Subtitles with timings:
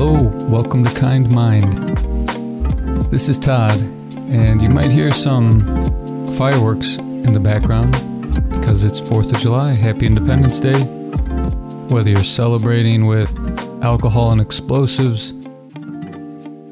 [0.00, 1.72] Hello, welcome to Kind Mind.
[3.10, 3.80] This is Todd,
[4.30, 5.58] and you might hear some
[6.34, 7.90] fireworks in the background
[8.48, 9.72] because it's 4th of July.
[9.72, 10.78] Happy Independence Day.
[11.92, 13.36] Whether you're celebrating with
[13.82, 15.32] alcohol and explosives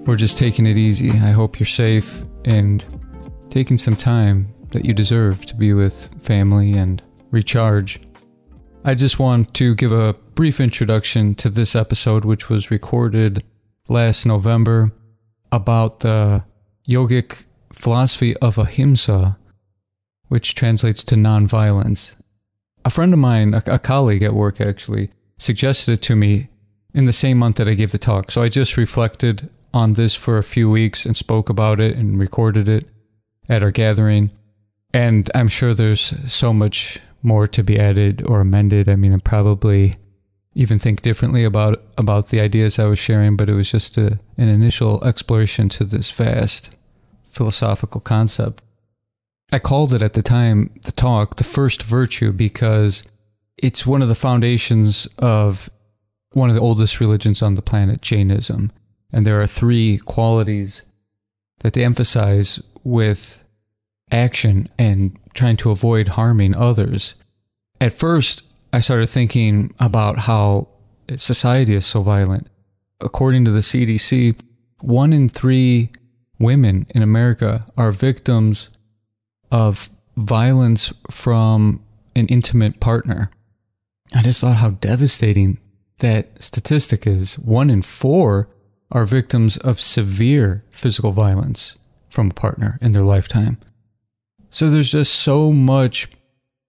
[0.06, 2.84] or just taking it easy, I hope you're safe and
[3.50, 7.98] taking some time that you deserve to be with family and recharge.
[8.88, 13.42] I just want to give a brief introduction to this episode, which was recorded
[13.88, 14.92] last November
[15.50, 16.44] about the
[16.88, 19.38] yogic philosophy of ahimsa,
[20.28, 22.14] which translates to nonviolence.
[22.84, 26.46] A friend of mine, a, a colleague at work actually, suggested it to me
[26.94, 28.30] in the same month that I gave the talk.
[28.30, 32.20] So I just reflected on this for a few weeks and spoke about it and
[32.20, 32.88] recorded it
[33.48, 34.30] at our gathering.
[34.94, 38.88] And I'm sure there's so much more to be added or amended.
[38.88, 39.96] I mean, I probably
[40.54, 44.18] even think differently about about the ideas I was sharing, but it was just a,
[44.38, 46.74] an initial exploration to this vast
[47.26, 48.62] philosophical concept.
[49.52, 53.04] I called it at the time the talk the first virtue because
[53.58, 55.68] it's one of the foundations of
[56.32, 58.70] one of the oldest religions on the planet, Jainism.
[59.12, 60.84] And there are three qualities
[61.60, 63.44] that they emphasize with
[64.10, 67.14] action and trying to avoid harming others.
[67.80, 70.68] At first, I started thinking about how
[71.16, 72.48] society is so violent.
[73.00, 74.38] According to the CDC,
[74.80, 75.90] one in three
[76.38, 78.70] women in America are victims
[79.50, 81.82] of violence from
[82.14, 83.30] an intimate partner.
[84.14, 85.58] I just thought how devastating
[85.98, 87.38] that statistic is.
[87.38, 88.48] One in four
[88.90, 91.76] are victims of severe physical violence
[92.08, 93.58] from a partner in their lifetime.
[94.50, 96.08] So there's just so much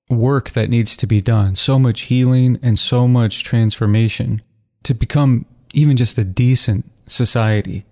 [0.09, 4.41] work that needs to be done, so much healing and so much transformation
[4.83, 7.85] to become even just a decent society.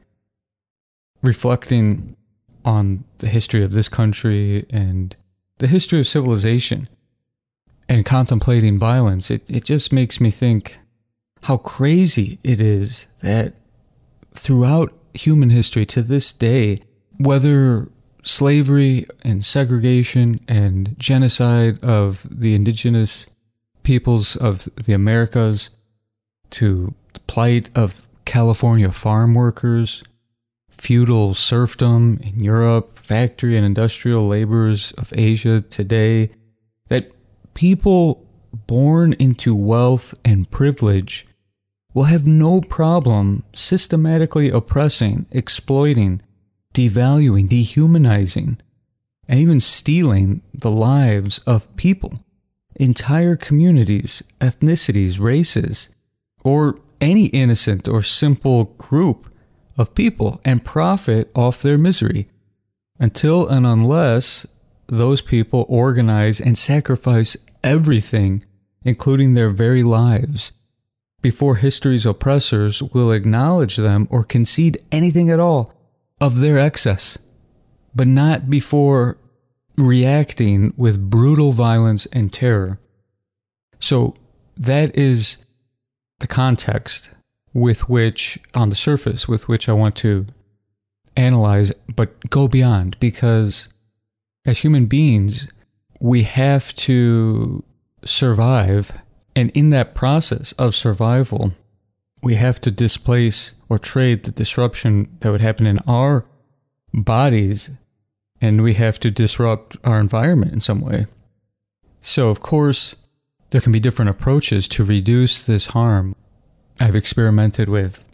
[1.22, 2.16] Reflecting
[2.64, 5.16] on the history of this country and
[5.58, 6.88] the history of civilization
[7.88, 10.80] and contemplating violence, it, it just makes me think
[11.44, 13.60] how crazy it is that
[14.34, 16.80] throughout human history to this day,
[17.18, 17.88] whether
[18.26, 23.28] slavery and segregation and genocide of the indigenous
[23.84, 25.70] peoples of the Americas
[26.50, 30.04] to the plight of California farm workers,
[30.70, 36.30] feudal serfdom in Europe, factory and industrial laborers of Asia today,
[36.88, 37.12] that
[37.54, 38.26] people
[38.68, 41.26] born into wealth and privilege
[41.94, 46.22] will have no problem systematically oppressing, exploiting,
[46.76, 48.58] devaluing, dehumanizing,
[49.28, 52.14] and even stealing the lives of people,
[52.76, 55.96] entire communities, ethnicities, races,
[56.44, 59.34] or any innocent or simple group
[59.78, 62.28] of people and profit off their misery
[63.00, 64.46] until and unless
[64.88, 68.46] those people organize and sacrifice everything,
[68.84, 70.54] including their very lives,
[71.22, 75.74] before history's oppressors will acknowledge them or concede anything at all
[76.20, 77.18] of their excess,
[77.94, 79.18] but not before
[79.78, 82.80] reacting with brutal violence and terror.
[83.80, 84.16] So
[84.58, 85.46] that is
[86.20, 87.14] the context
[87.54, 90.26] with which, on the surface, with which I want to
[91.16, 93.70] analyze, but go beyond because
[94.46, 95.52] as human beings,
[96.00, 97.64] we have to
[98.04, 99.02] survive.
[99.36, 101.54] And in that process of survival,
[102.26, 106.26] we have to displace or trade the disruption that would happen in our
[106.92, 107.70] bodies
[108.42, 111.06] and we have to disrupt our environment in some way.
[112.02, 112.96] So, of course,
[113.52, 116.16] there can be different approaches to reduce this harm.
[116.80, 118.10] I've experimented with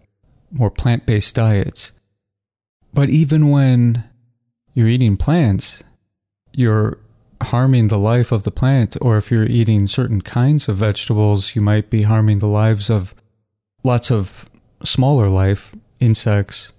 [0.52, 1.94] more plant based diets.
[2.94, 4.04] But even when
[4.74, 5.86] you're eating plants,
[6.52, 7.00] you're
[7.42, 11.62] harming the life of the plant, or if you're eating certain kinds of vegetables, you
[11.62, 13.16] might be harming the lives of
[13.84, 14.50] lots of
[14.84, 16.74] smaller life, insects,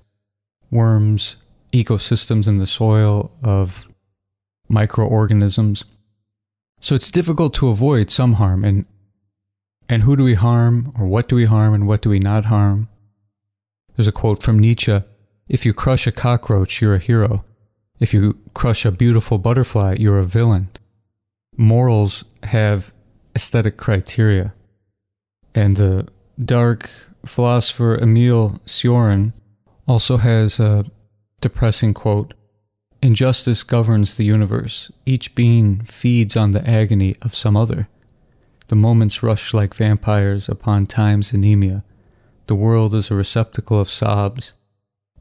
[0.71, 1.37] worms,
[1.73, 3.89] ecosystems in the soil of
[4.69, 5.85] microorganisms.
[6.81, 8.87] So it's difficult to avoid some harm and
[9.89, 12.47] and who do we harm or what do we harm and what do we not
[12.47, 12.89] harm?
[13.95, 15.01] There's a quote from Nietzsche,
[15.49, 17.45] if you crush a cockroach, you're a hero.
[18.01, 20.69] If you crush a beautiful butterfly, you're a villain.
[21.59, 22.91] Morals have
[23.37, 24.55] aesthetic criteria.
[25.55, 26.09] And the
[26.43, 26.91] dark
[27.25, 29.33] philosopher Emil Cioran
[29.87, 30.85] also has a
[31.41, 32.35] depressing quote
[33.03, 34.93] Injustice governs the universe.
[35.05, 37.89] Each being feeds on the agony of some other.
[38.69, 41.83] The moments rush like vampires upon time's anemia.
[42.47, 44.55] the world is a receptacle of sobs.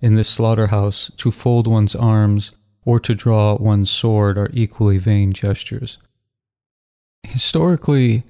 [0.02, 5.32] In this slaughterhouse, to fold one's arms or to draw one's sword are equally vain
[5.34, 5.98] gestures.
[7.24, 8.24] Historically,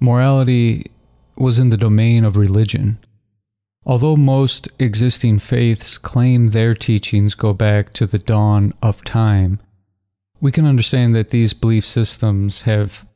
[0.00, 0.86] morality
[1.36, 2.98] was in the domain of religion.
[3.86, 9.58] Although most existing faiths claim their teachings go back to the dawn of time,
[10.40, 13.06] we can understand that these belief systems have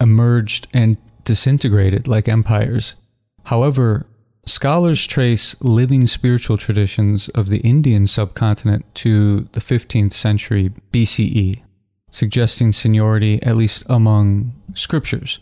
[0.00, 2.96] emerged and disintegrated like empires.
[3.44, 4.06] However,
[4.46, 11.60] scholars trace living spiritual traditions of the Indian subcontinent to the 15th century BCE,
[12.10, 15.40] suggesting seniority at least among scriptures.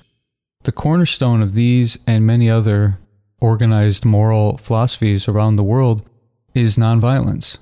[0.65, 2.99] The cornerstone of these and many other
[3.39, 6.09] organized moral philosophies around the world
[6.55, 7.59] is nonviolence.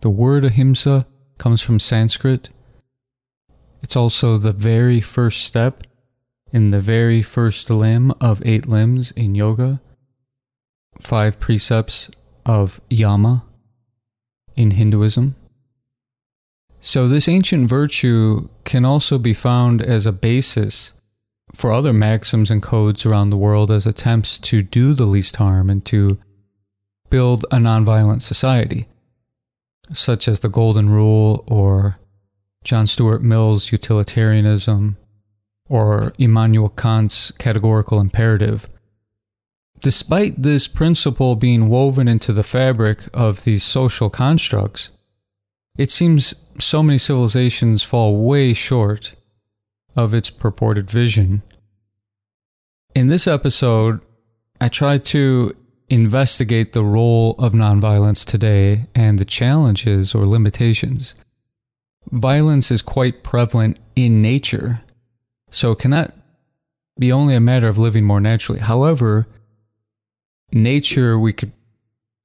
[0.00, 1.04] The word ahimsa
[1.36, 2.50] comes from Sanskrit.
[3.82, 5.82] It's also the very first step
[6.52, 9.80] in the very first limb of eight limbs in yoga,
[11.00, 12.08] five precepts
[12.46, 13.44] of yama
[14.54, 15.34] in Hinduism.
[16.78, 20.92] So, this ancient virtue can also be found as a basis
[21.54, 25.70] for other maxims and codes around the world as attempts to do the least harm
[25.70, 26.18] and to
[27.10, 28.86] build a nonviolent society,
[29.92, 31.98] such as the Golden Rule or
[32.64, 34.96] John Stuart Mill's utilitarianism
[35.68, 38.68] or Immanuel Kant's categorical imperative.
[39.80, 44.90] Despite this principle being woven into the fabric of these social constructs,
[45.76, 49.14] it seems so many civilizations fall way short
[49.96, 51.42] of its purported vision.
[52.94, 54.00] In this episode,
[54.60, 55.54] I try to
[55.88, 61.14] investigate the role of nonviolence today and the challenges or limitations.
[62.10, 64.82] Violence is quite prevalent in nature,
[65.50, 66.14] so it cannot
[66.98, 68.60] be only a matter of living more naturally.
[68.60, 69.26] However,
[70.52, 71.52] nature, we could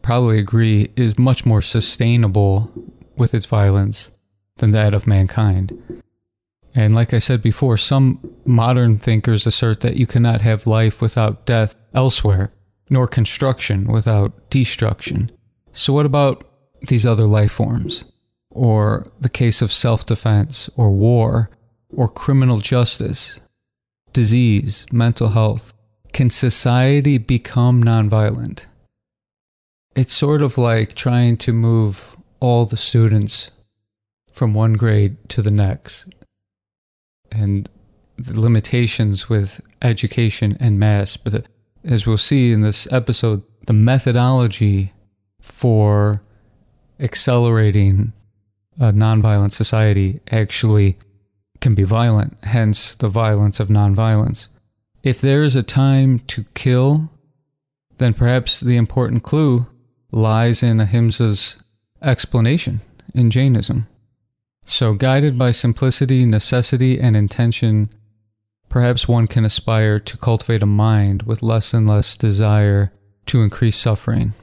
[0.01, 2.71] probably agree, is much more sustainable
[3.17, 4.11] with its violence
[4.57, 6.03] than that of mankind.
[6.75, 11.45] And like I said before, some modern thinkers assert that you cannot have life without
[11.45, 12.51] death elsewhere,
[12.89, 15.31] nor construction without destruction.
[15.71, 16.43] So, what about
[16.87, 18.05] these other life forms?
[18.51, 21.49] Or the case of self defense, or war,
[21.89, 23.39] or criminal justice,
[24.13, 25.73] disease, mental health?
[26.13, 28.65] Can society become nonviolent?
[29.95, 33.51] It's sort of like trying to move all the students
[34.33, 36.09] from one grade to the next
[37.31, 37.69] and
[38.17, 41.17] the limitations with education and mass.
[41.17, 41.41] But uh,
[41.83, 44.93] as we'll see in this episode, the methodology
[45.41, 46.21] for
[46.99, 48.13] accelerating
[48.79, 50.97] a nonviolent society actually
[51.61, 54.47] can be violent, hence the violence of nonviolence.
[55.03, 57.11] If there is a time to kill,
[57.97, 59.67] then perhaps the important clue
[60.11, 61.61] lies in Ahimsa's
[62.01, 62.79] explanation
[63.13, 63.87] in Jainism.
[64.69, 67.89] So, guided by simplicity, necessity, and intention,
[68.69, 72.93] perhaps one can aspire to cultivate a mind with less and less desire
[73.25, 74.33] to increase suffering,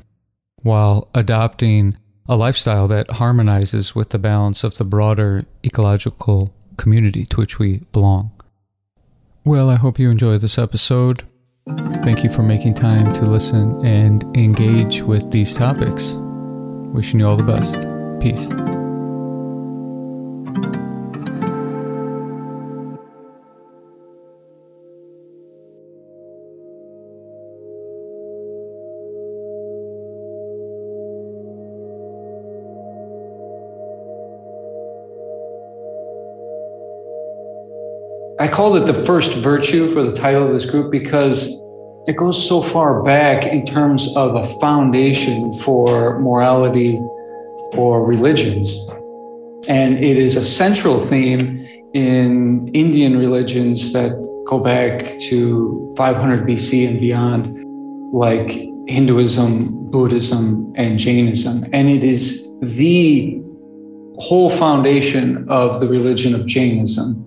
[0.62, 1.96] while adopting
[2.28, 7.82] a lifestyle that harmonizes with the balance of the broader ecological community to which we
[7.93, 8.32] belong.
[9.44, 11.22] Well, I hope you enjoyed this episode.
[12.03, 16.15] Thank you for making time to listen and engage with these topics.
[16.93, 17.86] Wishing you all the best.
[18.20, 18.76] Peace.
[38.56, 41.46] Called it the first virtue for the title of this group because
[42.06, 46.98] it goes so far back in terms of a foundation for morality
[47.77, 48.75] or religions.
[49.69, 54.13] And it is a central theme in Indian religions that
[54.46, 57.63] go back to 500 BC and beyond,
[58.15, 58.53] like
[58.89, 61.67] Hinduism, Buddhism, and Jainism.
[61.75, 63.39] And it is the
[64.17, 67.27] whole foundation of the religion of Jainism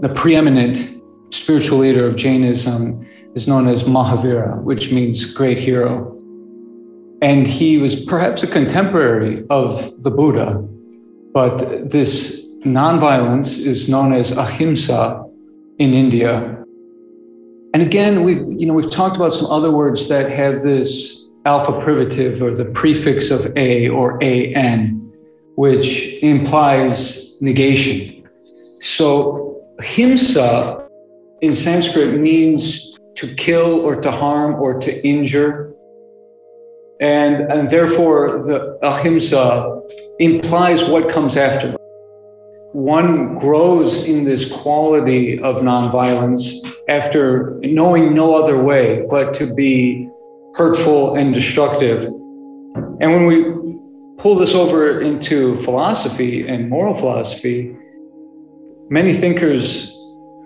[0.00, 6.14] the preeminent spiritual leader of Jainism is known as Mahavira, which means great hero.
[7.20, 10.54] And he was perhaps a contemporary of the Buddha,
[11.32, 15.24] but this nonviolence is known as ahimsa
[15.78, 16.64] in India.
[17.74, 21.80] And again, we've, you know, we've talked about some other words that have this alpha
[21.80, 25.12] privative or the prefix of a or an,
[25.56, 28.28] which implies negation.
[28.80, 29.47] So
[29.80, 30.88] Himsa
[31.40, 35.72] in Sanskrit means to kill or to harm or to injure.
[37.00, 39.80] And, and therefore, the ahimsa
[40.18, 41.76] implies what comes after.
[42.72, 46.44] One grows in this quality of nonviolence
[46.88, 50.08] after knowing no other way but to be
[50.54, 52.02] hurtful and destructive.
[52.04, 53.44] And when we
[54.18, 57.76] pull this over into philosophy and moral philosophy,
[58.90, 59.94] many thinkers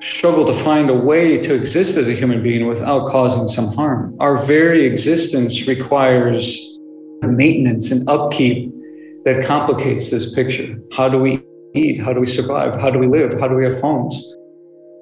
[0.01, 4.17] struggle to find a way to exist as a human being without causing some harm.
[4.19, 6.79] Our very existence requires
[7.23, 8.73] maintenance and upkeep
[9.25, 10.77] that complicates this picture.
[10.93, 11.41] How do we
[11.75, 12.01] eat?
[12.01, 12.75] How do we survive?
[12.75, 13.39] How do we live?
[13.39, 14.37] How do we have homes?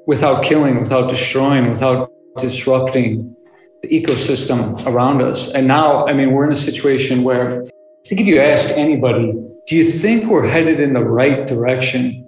[0.06, 3.34] Without killing, without destroying, without disrupting
[3.82, 5.54] the ecosystem around us.
[5.54, 9.32] And now, I mean, we're in a situation where I think if you ask anybody,
[9.66, 12.26] do you think we're headed in the right direction?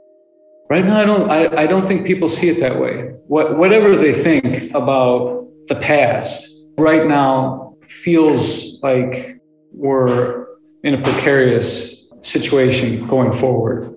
[0.73, 1.31] Right now, I don't.
[1.31, 3.13] I, I don't think people see it that way.
[3.27, 6.49] What, whatever they think about the past,
[6.79, 9.39] right now feels like
[9.71, 10.47] we're
[10.83, 13.95] in a precarious situation going forward.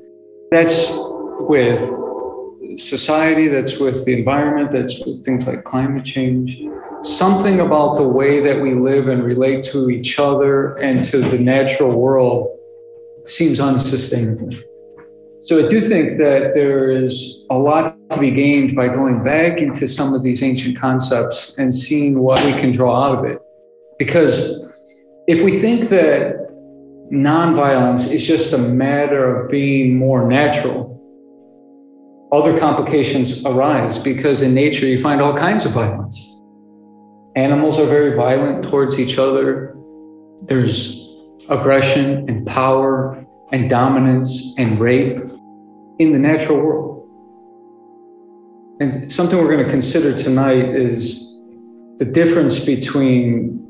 [0.51, 0.91] That's
[1.47, 1.79] with
[2.77, 3.47] society.
[3.47, 4.73] That's with the environment.
[4.73, 6.61] That's with things like climate change.
[7.03, 11.39] Something about the way that we live and relate to each other and to the
[11.39, 12.49] natural world
[13.23, 14.49] seems unsustainable.
[15.45, 19.59] So I do think that there is a lot to be gained by going back
[19.59, 23.39] into some of these ancient concepts and seeing what we can draw out of it.
[23.99, 24.67] Because
[25.27, 26.49] if we think that
[27.11, 30.99] nonviolence is just a matter of being more natural,
[32.31, 36.41] other complications arise because in nature you find all kinds of violence.
[37.35, 39.77] Animals are very violent towards each other.
[40.45, 41.07] There's
[41.49, 45.19] aggression and power and dominance and rape
[45.99, 46.95] in the natural world.
[48.79, 51.21] And something we're going to consider tonight is
[51.97, 53.65] the difference between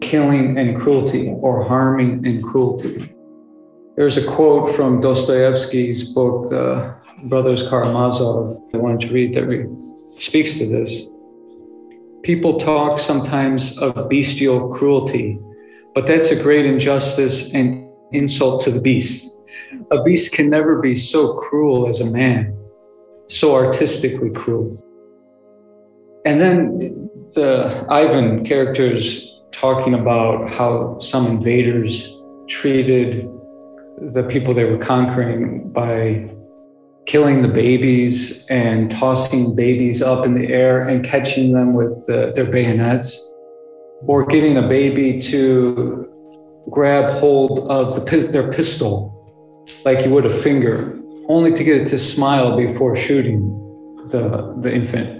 [0.00, 3.14] killing and cruelty or harming and cruelty.
[3.96, 6.96] There's a quote from Dostoevsky's book, The
[7.28, 9.46] Brothers Karamazov, I wanted to read that
[10.18, 11.08] speaks to this.
[12.22, 15.38] People talk sometimes of bestial cruelty,
[15.94, 19.36] but that's a great injustice and insult to the beast.
[19.92, 22.56] A beast can never be so cruel as a man,
[23.28, 24.82] so artistically cruel.
[26.24, 32.16] And then the Ivan characters talking about how some invaders
[32.48, 33.30] treated
[34.12, 36.34] the people they were conquering by
[37.06, 42.32] killing the babies and tossing babies up in the air and catching them with the,
[42.34, 43.34] their bayonets,
[44.02, 46.08] or getting a baby to
[46.70, 49.19] grab hold of the, their pistol
[49.84, 53.40] like you would a finger, only to get it to smile before shooting
[54.10, 55.18] the, the infant.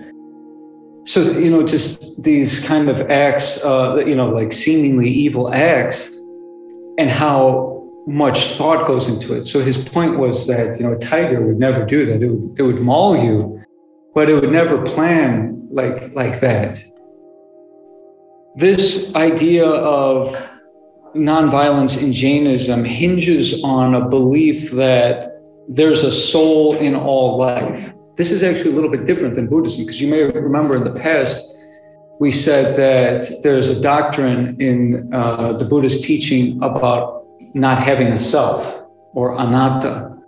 [1.04, 6.10] So, you know, just these kind of acts, uh, you know, like seemingly evil acts,
[6.98, 9.44] and how much thought goes into it.
[9.44, 12.22] So his point was that, you know, a tiger would never do that.
[12.22, 13.62] It would, it would maul you,
[14.14, 16.82] but it would never plan like, like that.
[18.56, 20.36] This idea of
[21.14, 27.92] nonviolence in Jainism hinges on a belief that there's a soul in all life.
[28.16, 30.98] This is actually a little bit different than Buddhism because you may remember in the
[31.00, 31.56] past
[32.20, 37.24] we said that there's a doctrine in uh, the Buddhist teaching about
[37.54, 40.18] not having a self or anatta.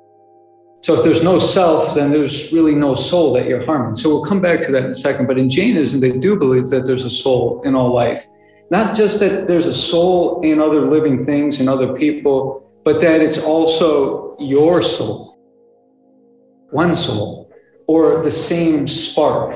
[0.80, 3.94] So if there's no self, then there's really no soul that you're harming.
[3.94, 5.26] So we'll come back to that in a second.
[5.26, 8.26] But in Jainism, they do believe that there's a soul in all life.
[8.72, 12.40] Not just that there's a soul in other living things and other people,
[12.86, 15.36] but that it's also your soul,
[16.70, 17.52] one soul,
[17.86, 19.50] or the same spark.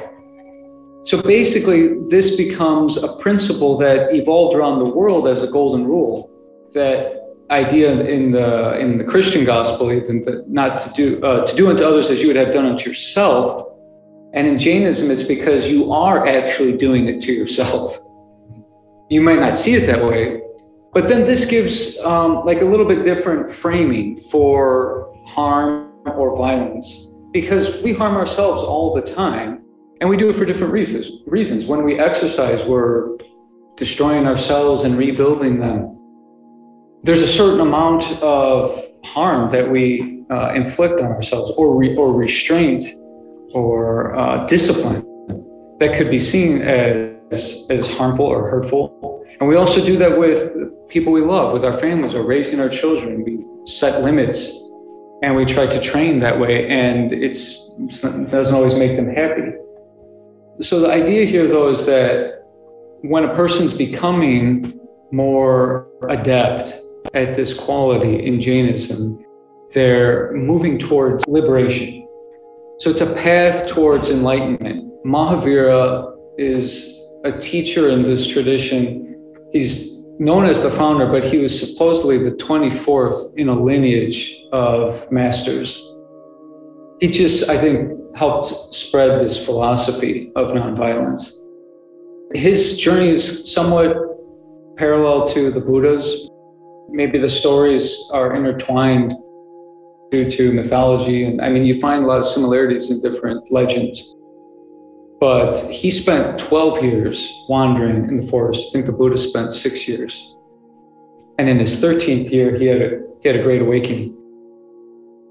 [1.04, 6.30] So basically, this becomes a principle that evolved around the world as a golden rule.
[6.74, 11.56] That idea in the in the Christian gospel, even that not to do uh, to
[11.56, 13.46] do unto others as you would have done unto yourself.
[14.34, 17.96] And in Jainism, it's because you are actually doing it to yourself.
[19.08, 20.40] You might not see it that way,
[20.92, 27.12] but then this gives um, like a little bit different framing for harm or violence
[27.32, 29.62] because we harm ourselves all the time
[30.00, 31.10] and we do it for different reasons.
[31.26, 33.16] Reasons when we exercise, we're
[33.76, 35.98] destroying ourselves and rebuilding them.
[37.02, 42.12] There's a certain amount of harm that we uh, inflict on ourselves, or re- or
[42.12, 42.84] restraint,
[43.52, 45.04] or uh, discipline
[45.78, 49.24] that could be seen as as, as harmful or hurtful.
[49.40, 50.54] And we also do that with
[50.88, 53.24] people we love, with our families or raising our children.
[53.24, 54.50] We set limits
[55.22, 59.52] and we try to train that way, and it's, it doesn't always make them happy.
[60.60, 62.44] So the idea here, though, is that
[63.02, 64.78] when a person's becoming
[65.12, 66.74] more adept
[67.14, 69.24] at this quality in Jainism,
[69.72, 72.06] they're moving towards liberation.
[72.80, 74.92] So it's a path towards enlightenment.
[75.04, 76.95] Mahavira is
[77.26, 79.16] a teacher in this tradition.
[79.52, 85.10] He's known as the founder, but he was supposedly the 24th in a lineage of
[85.10, 85.86] masters.
[87.00, 91.32] He just, I think, helped spread this philosophy of nonviolence.
[92.34, 93.96] His journey is somewhat
[94.78, 96.30] parallel to the Buddha's.
[96.88, 99.12] Maybe the stories are intertwined
[100.10, 101.24] due to mythology.
[101.24, 104.15] And I mean, you find a lot of similarities in different legends.
[105.18, 108.68] But he spent 12 years wandering in the forest.
[108.68, 110.34] I think the Buddha spent six years.
[111.38, 114.14] And in his 13th year, he had a, he had a great awakening.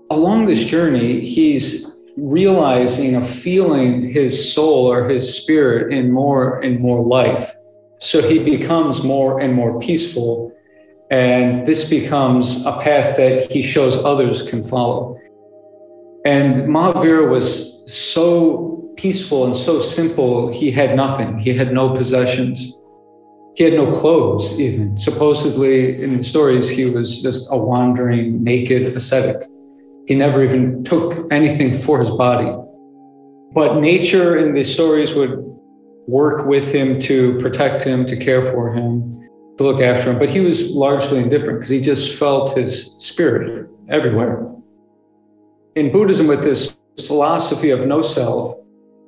[0.10, 6.80] Along this journey, he's realizing or feeling his soul or his spirit in more and
[6.80, 7.56] more life.
[8.00, 10.54] So he becomes more and more peaceful.
[11.12, 15.20] And this becomes a path that he shows others can follow.
[16.25, 21.40] And Mahavira was so peaceful and so simple, he had nothing.
[21.40, 22.78] He had no possessions.
[23.56, 24.98] He had no clothes, even.
[24.98, 29.48] Supposedly, in the stories, he was just a wandering, naked ascetic.
[30.08, 32.54] He never even took anything for his body.
[33.54, 35.40] But nature in the stories would
[36.08, 40.20] work with him to protect him, to care for him, to look after him.
[40.20, 44.52] But he was largely indifferent because he just felt his spirit everywhere.
[45.75, 46.75] In Buddhism, with this
[47.08, 48.56] philosophy of no self,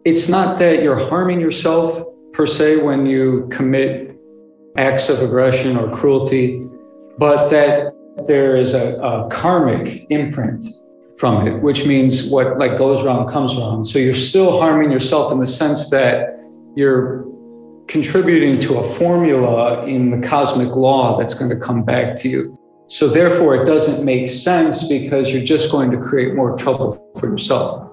[0.08, 4.18] it's not that you're harming yourself per se when you commit
[4.78, 6.66] acts of aggression or cruelty,
[7.18, 7.94] but that
[8.26, 10.66] there is a, a karmic imprint
[11.18, 13.84] from it, which means what like goes around comes around.
[13.84, 16.30] So you're still harming yourself in the sense that
[16.78, 17.26] you're
[17.90, 22.58] contributing to a formula in the cosmic law that's going to come back to you.
[22.88, 27.28] So therefore, it doesn't make sense because you're just going to create more trouble for
[27.30, 27.87] yourself.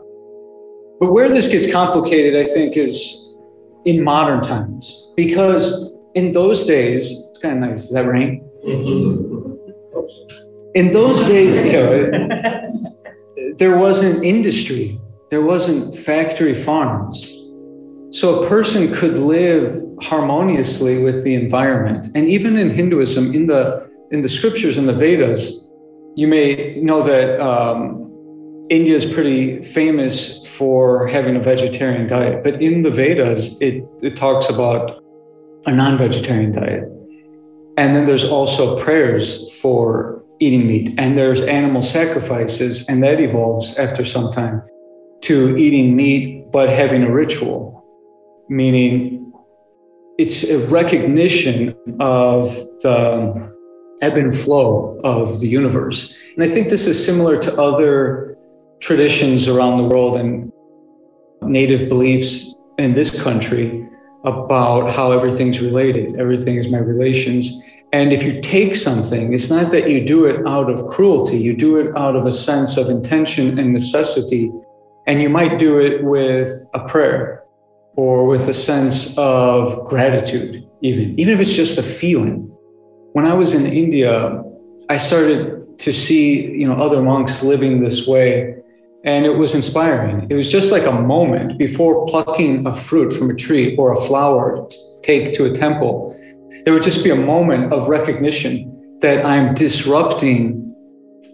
[1.05, 3.37] But where this gets complicated, I think, is
[3.85, 7.85] in modern times because in those days, it's kind of nice.
[7.85, 8.43] Is that rain?
[8.67, 9.53] Mm-hmm.
[10.75, 17.23] In those days, you know, there wasn't industry, there wasn't factory farms.
[18.11, 22.07] So a person could live harmoniously with the environment.
[22.15, 25.71] And even in Hinduism, in the in the scriptures in the Vedas,
[26.17, 28.04] you may know that um,
[28.71, 32.43] India is pretty famous for having a vegetarian diet.
[32.43, 35.03] But in the Vedas, it, it talks about
[35.67, 36.85] a non-vegetarian diet.
[37.77, 43.77] And then there's also prayers for eating meat, and there's animal sacrifices, and that evolves
[43.79, 44.63] after some time
[45.23, 47.85] to eating meat but having a ritual,
[48.49, 49.33] meaning
[50.19, 53.53] it's a recognition of the
[54.03, 56.15] ebb and flow of the universe.
[56.37, 58.34] And I think this is similar to other
[58.85, 60.53] traditions around the world and
[61.41, 63.89] native beliefs in this country
[64.25, 66.21] about how everything's related.
[66.21, 67.63] Everything is my relations.
[67.95, 71.57] And if you take something, it's not that you do it out of cruelty, you
[71.57, 74.53] do it out of a sense of intention and necessity.
[75.07, 77.45] And you might do it with a prayer
[77.97, 82.51] or with a sense of gratitude, even, even if it's just a feeling.
[83.15, 84.43] When I was in India,
[84.91, 88.57] I started to see, you know, other monks living this way.
[89.05, 90.27] And it was inspiring.
[90.31, 94.01] It was just like a moment before plucking a fruit from a tree or a
[94.07, 96.17] flower to take to a temple
[96.65, 100.75] there would just be a moment of recognition that I'm disrupting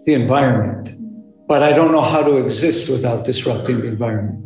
[0.05, 0.91] the environment,
[1.47, 4.39] but I don't know how to exist without disrupting the environment.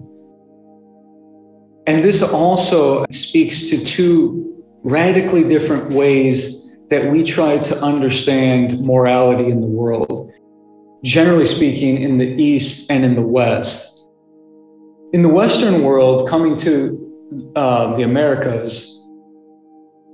[1.87, 9.49] And this also speaks to two radically different ways that we try to understand morality
[9.49, 10.31] in the world,
[11.05, 14.09] generally speaking, in the East and in the West.
[15.13, 18.91] In the Western world, coming to uh, the Americas,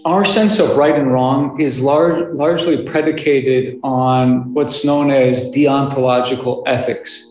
[0.03, 6.63] our sense of right and wrong is large, largely predicated on what's known as deontological
[6.67, 7.25] ethics.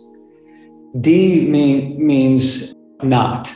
[0.98, 3.52] De mean, means not,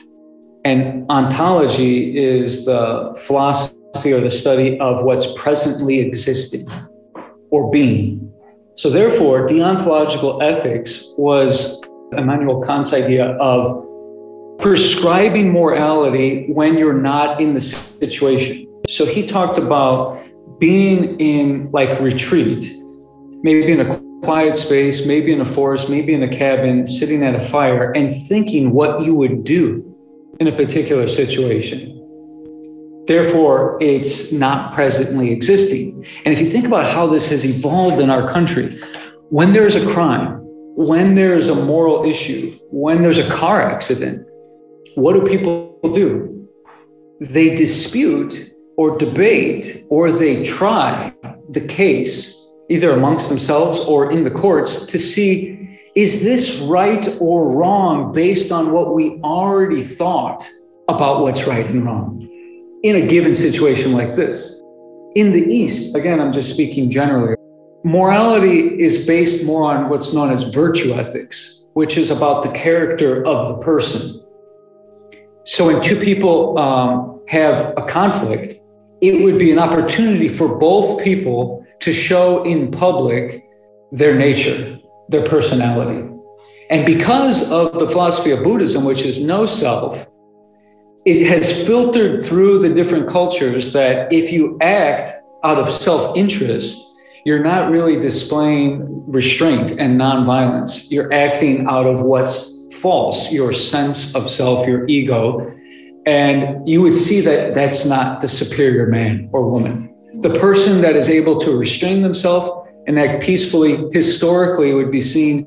[0.67, 6.69] and ontology is the philosophy or the study of what's presently existing
[7.51, 8.34] or being.
[8.77, 11.81] So, therefore, deontological ethics was
[12.13, 13.85] Immanuel Kant's idea of
[14.59, 18.67] prescribing morality when you're not in the situation.
[18.89, 20.23] So he talked about
[20.59, 22.65] being in like retreat,
[23.43, 27.35] maybe in a quiet space, maybe in a forest, maybe in a cabin, sitting at
[27.35, 29.95] a fire and thinking what you would do
[30.41, 31.91] in a particular situation.
[33.07, 36.07] Therefore, it's not presently existing.
[36.25, 38.81] And if you think about how this has evolved in our country,
[39.29, 40.40] when there's a crime,
[40.77, 44.27] when there's a moral issue, when there's a car accident,
[44.95, 46.49] what do people do?
[47.21, 51.12] They dispute or debate or they try
[51.51, 57.51] the case, either amongst themselves or in the courts, to see is this right or
[57.51, 60.45] wrong based on what we already thought
[60.88, 62.29] about what's right and wrong
[62.85, 64.61] in a given situation like this?
[65.16, 67.35] In the East, again, I'm just speaking generally,
[67.83, 73.27] morality is based more on what's known as virtue ethics, which is about the character
[73.27, 74.23] of the person.
[75.44, 78.61] So when two people um, have a conflict,
[79.01, 83.44] it would be an opportunity for both people to show in public
[83.92, 86.11] their nature, their personality.
[86.68, 90.07] And because of the philosophy of Buddhism, which is no self,
[91.05, 95.12] it has filtered through the different cultures that if you act
[95.43, 96.81] out of self interest,
[97.27, 100.90] you're not really displaying restraint and nonviolence.
[100.90, 105.51] You're acting out of what's false, your sense of self, your ego.
[106.07, 109.95] And you would see that that's not the superior man or woman.
[110.21, 115.47] The person that is able to restrain themselves and act peacefully historically would be seen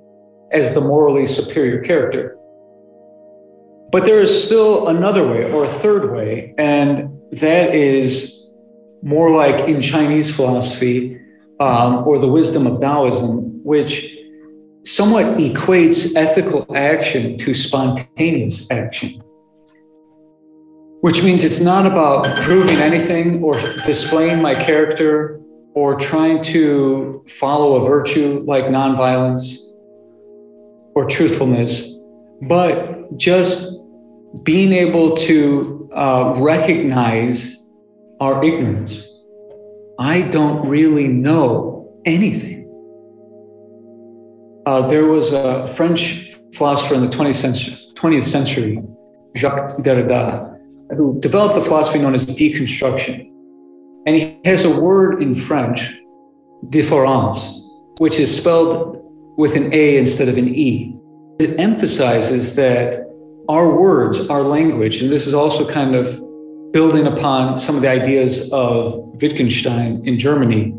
[0.51, 2.36] as the morally superior character.
[3.97, 8.53] But there is still another way or a third way, and that is
[9.01, 11.19] more like in Chinese philosophy
[11.59, 14.15] um, or the wisdom of Taoism, which
[14.85, 19.19] somewhat equates ethical action to spontaneous action.
[21.01, 25.41] Which means it's not about proving anything or displaying my character
[25.73, 29.57] or trying to follow a virtue like nonviolence
[30.93, 31.97] or truthfulness,
[32.43, 33.76] but just
[34.43, 37.69] being able to uh, recognize
[38.19, 39.07] our ignorance.
[39.99, 42.65] I don't really know anything.
[44.65, 48.83] Uh, there was a French philosopher in the 20th century, 20th century,
[49.35, 50.57] Jacques Derrida,
[50.95, 53.29] who developed a philosophy known as deconstruction.
[54.05, 55.93] And he has a word in French,
[56.69, 57.49] différance,
[57.99, 58.97] which is spelled
[59.37, 60.95] with an A instead of an E.
[61.39, 63.06] It emphasizes that
[63.49, 66.21] our words, our language, and this is also kind of
[66.73, 70.75] building upon some of the ideas of Wittgenstein in Germany,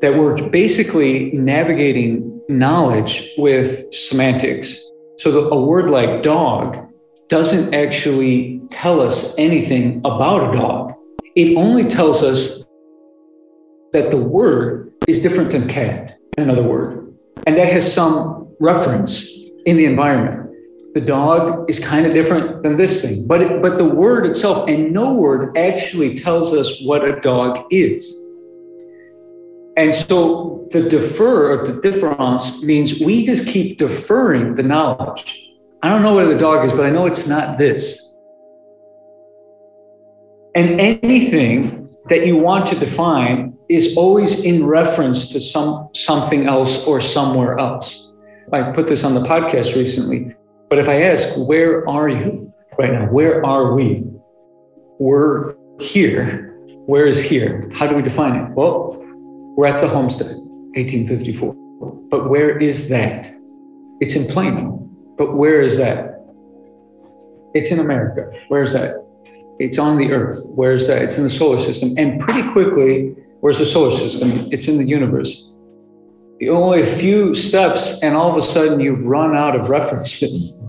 [0.00, 4.82] that we're basically navigating knowledge with semantics.
[5.18, 6.78] So the, a word like dog
[7.28, 10.92] doesn't actually tell us anything about a dog.
[11.34, 12.64] It only tells us
[13.92, 17.14] that the word is different than cat, in another word.
[17.46, 19.28] And that has some reference
[19.64, 20.45] in the environment.
[20.96, 24.66] The dog is kind of different than this thing, but, it, but the word itself,
[24.66, 28.18] and no word actually tells us what a dog is.
[29.76, 35.50] And so the defer or the difference means we just keep deferring the knowledge.
[35.82, 38.16] I don't know what the dog is, but I know it's not this.
[40.54, 46.86] And anything that you want to define is always in reference to some something else
[46.86, 48.14] or somewhere else.
[48.50, 50.35] I put this on the podcast recently.
[50.68, 53.06] But if I ask, where are you right now?
[53.06, 54.04] Where are we?
[54.98, 56.54] We're here.
[56.86, 57.70] Where is here?
[57.74, 58.50] How do we define it?
[58.50, 59.00] Well,
[59.56, 60.36] we're at the homestead,
[60.74, 61.54] 1854.
[62.10, 63.32] But where is that?
[64.00, 64.88] It's in Plano.
[65.16, 66.24] But where is that?
[67.54, 68.30] It's in America.
[68.48, 69.02] Where is that?
[69.58, 70.38] It's on the earth.
[70.48, 71.00] Where is that?
[71.00, 71.94] It's in the solar system.
[71.96, 74.48] And pretty quickly, where's the solar system?
[74.52, 75.50] It's in the universe
[76.42, 80.60] only a few steps, and all of a sudden you've run out of references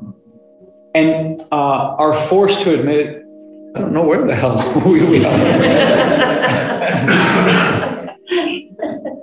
[0.96, 3.24] and uh, are forced to admit,
[3.76, 5.38] I don't know where the hell we are.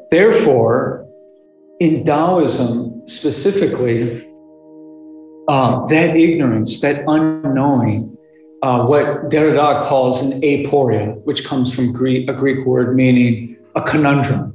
[0.11, 1.09] Therefore,
[1.81, 4.23] in Taoism specifically,
[5.49, 8.17] uh, that ignorance, that unknowing,
[8.63, 13.83] uh, what Derrida calls an aporia, which comes from Greek, a Greek word meaning a
[13.83, 14.54] conundrum.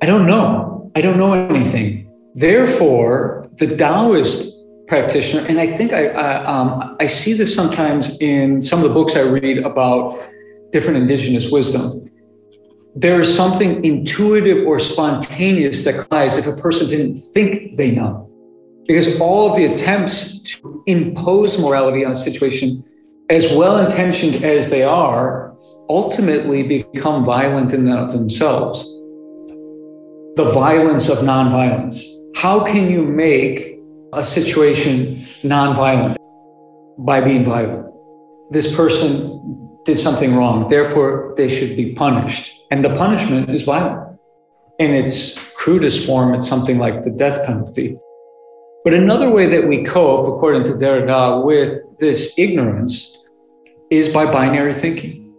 [0.00, 0.92] I don't know.
[0.94, 2.08] I don't know anything.
[2.34, 4.54] Therefore, the Taoist
[4.86, 8.94] practitioner, and I think I, I, um, I see this sometimes in some of the
[8.94, 10.16] books I read about
[10.72, 12.08] different indigenous wisdom.
[12.94, 18.30] There is something intuitive or spontaneous that comes if a person didn't think they know.
[18.86, 22.84] Because all of the attempts to impose morality on a situation,
[23.30, 25.54] as well intentioned as they are,
[25.90, 28.94] ultimately become violent in and of themselves
[30.38, 31.98] the violence of nonviolence.
[32.36, 33.76] How can you make
[34.12, 36.18] a situation nonviolent?
[36.98, 37.86] by being violent.
[38.50, 42.52] This person did something wrong, therefore they should be punished.
[42.70, 44.18] And the punishment is violent.
[44.78, 47.96] In its crudest form, it's something like the death penalty.
[48.84, 53.28] But another way that we cope, according to Derrida, with this ignorance
[53.90, 55.32] is by binary thinking.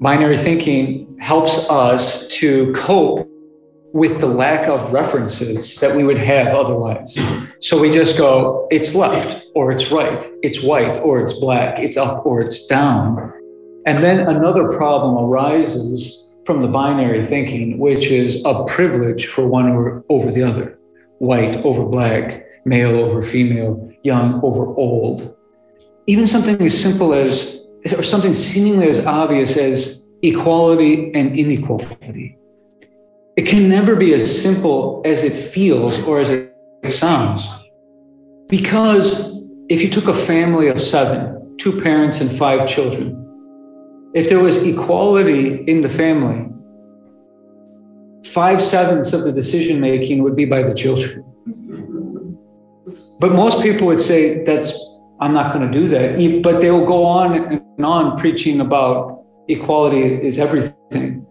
[0.00, 3.28] Binary thinking helps us to cope
[3.96, 7.16] with the lack of references that we would have otherwise.
[7.60, 11.96] So we just go, it's left or it's right, it's white or it's black, it's
[11.96, 13.32] up or it's down.
[13.86, 19.70] And then another problem arises from the binary thinking, which is a privilege for one
[19.70, 20.78] or over the other
[21.18, 25.34] white over black, male over female, young over old.
[26.06, 27.64] Even something as simple as,
[27.96, 32.36] or something seemingly as obvious as equality and inequality.
[33.36, 36.54] It can never be as simple as it feels or as it
[36.86, 37.46] sounds.
[38.48, 43.22] Because if you took a family of seven, two parents and five children,
[44.14, 46.48] if there was equality in the family,
[48.24, 51.22] five sevenths of the decision making would be by the children.
[53.18, 54.72] But most people would say, that's,
[55.20, 56.42] I'm not going to do that.
[56.42, 61.25] But they'll go on and on preaching about equality is everything.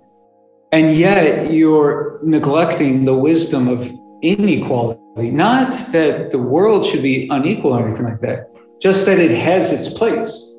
[0.72, 3.90] And yet you're neglecting the wisdom of
[4.22, 5.32] inequality.
[5.32, 8.52] Not that the world should be unequal or anything like that,
[8.82, 10.52] just that it has its place.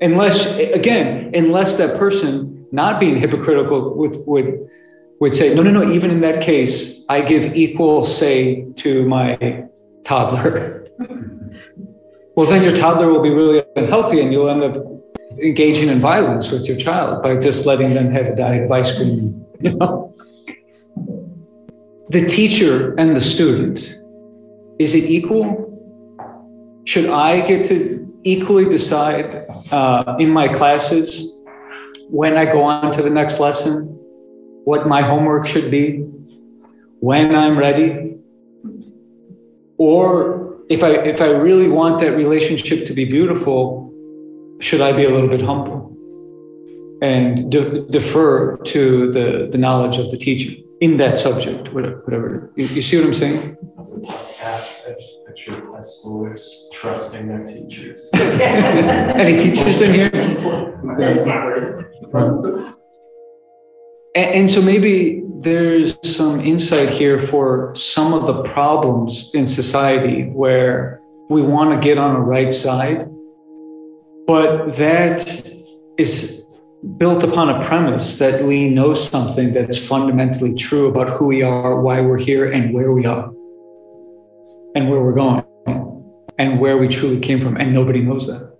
[0.00, 4.68] Unless, again, unless that person, not being hypocritical, would, would,
[5.20, 9.66] would say, no, no, no, even in that case, I give equal say to my
[10.04, 10.86] toddler.
[12.36, 14.97] well, then your toddler will be really unhealthy and you'll end up
[15.40, 18.96] engaging in violence with your child by just letting them have a diet of ice
[18.96, 19.44] cream.
[19.60, 20.14] You know?
[22.10, 23.98] The teacher and the student,
[24.78, 25.66] is it equal?
[26.84, 31.42] Should I get to equally decide uh, in my classes
[32.08, 33.94] when I go on to the next lesson
[34.64, 35.98] what my homework should be,
[37.00, 38.16] when I'm ready?
[39.76, 43.87] Or if I, if I really want that relationship to be beautiful,
[44.60, 45.96] should I be a little bit humble
[47.00, 52.00] and de- defer to the, the knowledge of the teacher in that subject, whatever?
[52.04, 52.52] whatever.
[52.56, 53.56] You, you, see what I'm saying?
[53.76, 54.84] That's a tough task.
[54.88, 54.94] I
[55.26, 58.10] picture high schoolers trusting their teachers.
[58.14, 60.10] Any teachers in here?
[60.10, 61.44] That's not
[62.12, 62.74] right.
[64.14, 70.24] And, and so maybe there's some insight here for some of the problems in society
[70.30, 73.08] where we want to get on the right side
[74.28, 75.50] but that
[75.96, 76.44] is
[76.98, 81.80] built upon a premise that we know something that's fundamentally true about who we are,
[81.80, 83.24] why we're here, and where we are,
[84.74, 85.42] and where we're going,
[86.38, 87.56] and where we truly came from.
[87.56, 88.54] And nobody knows that.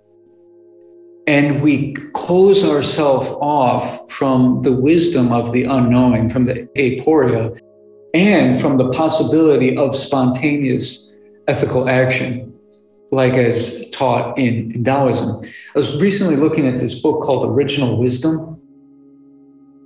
[1.27, 7.55] And we close ourselves off from the wisdom of the unknowing, from the aporia,
[8.15, 11.15] and from the possibility of spontaneous
[11.47, 12.48] ethical action
[13.11, 15.43] like as taught in, Taoism.
[15.43, 18.61] I was recently looking at this book called Original Wisdom.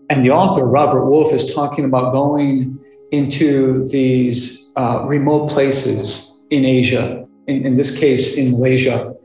[0.10, 2.78] And the author, Robert Wolff, is talking about going
[3.12, 9.16] into these uh, remote places in Asia, in, in, this case, in Malaysia,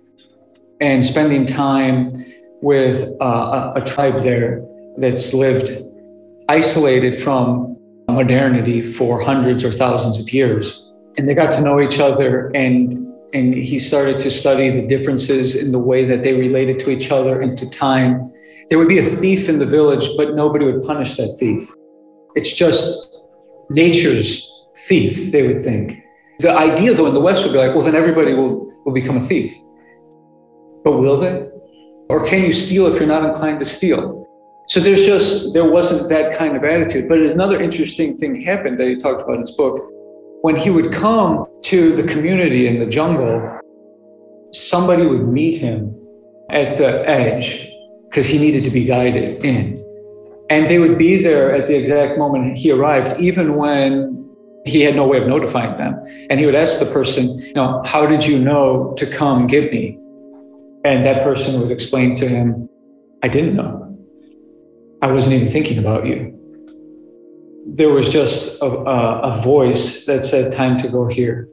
[0.80, 2.10] and spending time
[2.62, 4.64] with uh, a, a tribe there
[4.96, 5.70] that's lived
[6.48, 7.76] isolated from
[8.08, 10.90] modernity for hundreds or thousands of years.
[11.16, 15.54] And they got to know each other and and he started to study the differences
[15.54, 18.32] in the way that they related to each other and to time.
[18.70, 21.70] There would be a thief in the village, but nobody would punish that thief.
[22.34, 23.24] It's just
[23.70, 26.02] nature's thief, they would think.
[26.40, 29.16] The idea, though, in the West would be like, well, then everybody will, will become
[29.16, 29.52] a thief.
[30.84, 31.48] But will they?
[32.08, 34.26] Or can you steal if you're not inclined to steal?
[34.68, 37.08] So there's just, there wasn't that kind of attitude.
[37.08, 39.90] But another interesting thing happened that he talked about in his book
[40.42, 43.60] when he would come to the community in the jungle,
[44.52, 45.94] somebody would meet him
[46.50, 47.70] at the edge
[48.08, 49.76] because he needed to be guided in.
[50.50, 54.14] And they would be there at the exact moment he arrived, even when
[54.64, 55.94] he had no way of notifying them.
[56.30, 59.70] And he would ask the person, you know, how did you know to come get
[59.72, 59.98] me?
[60.84, 62.68] And that person would explain to him,
[63.22, 63.84] I didn't know.
[65.02, 66.37] I wasn't even thinking about you
[67.74, 71.48] there was just a, a, voice that said, Time to go here.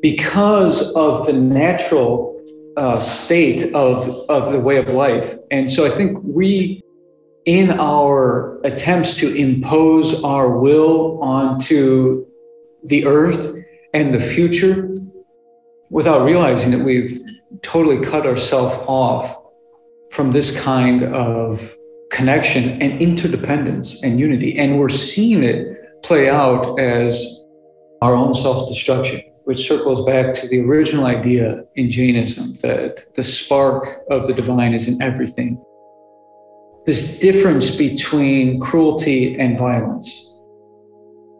[0.00, 2.38] Because of the natural
[2.76, 5.36] uh, state of, of the way of life.
[5.50, 6.82] And so I think we,
[7.46, 12.26] in our attempts to impose our will onto
[12.84, 13.56] the earth
[13.94, 14.90] and the future,
[15.90, 17.20] without realizing that we've
[17.62, 19.36] totally cut ourselves off
[20.10, 21.76] from this kind of
[22.12, 24.58] connection and interdependence and unity.
[24.58, 27.44] And we're seeing it play out as
[28.02, 33.22] our own self destruction, which circles back to the original idea in Jainism that the
[33.22, 35.60] spark of the divine is in everything.
[36.84, 40.28] This difference between cruelty and violence.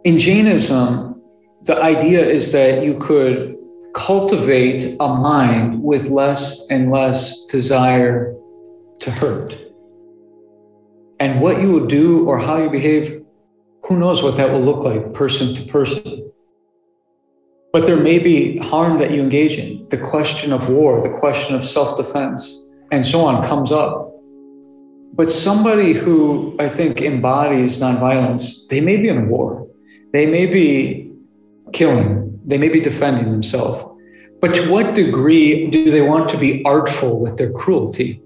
[0.04, 1.20] In Jainism,
[1.62, 3.56] the idea is that you could
[3.94, 8.34] cultivate a mind with less and less desire
[9.00, 9.61] to hurt.
[11.22, 13.22] And what you will do or how you behave,
[13.84, 16.32] who knows what that will look like person to person.
[17.72, 19.88] But there may be harm that you engage in.
[19.88, 24.12] The question of war, the question of self defense, and so on comes up.
[25.14, 29.68] But somebody who I think embodies nonviolence, they may be in war,
[30.12, 31.12] they may be
[31.72, 33.84] killing, they may be defending themselves.
[34.40, 38.20] But to what degree do they want to be artful with their cruelty?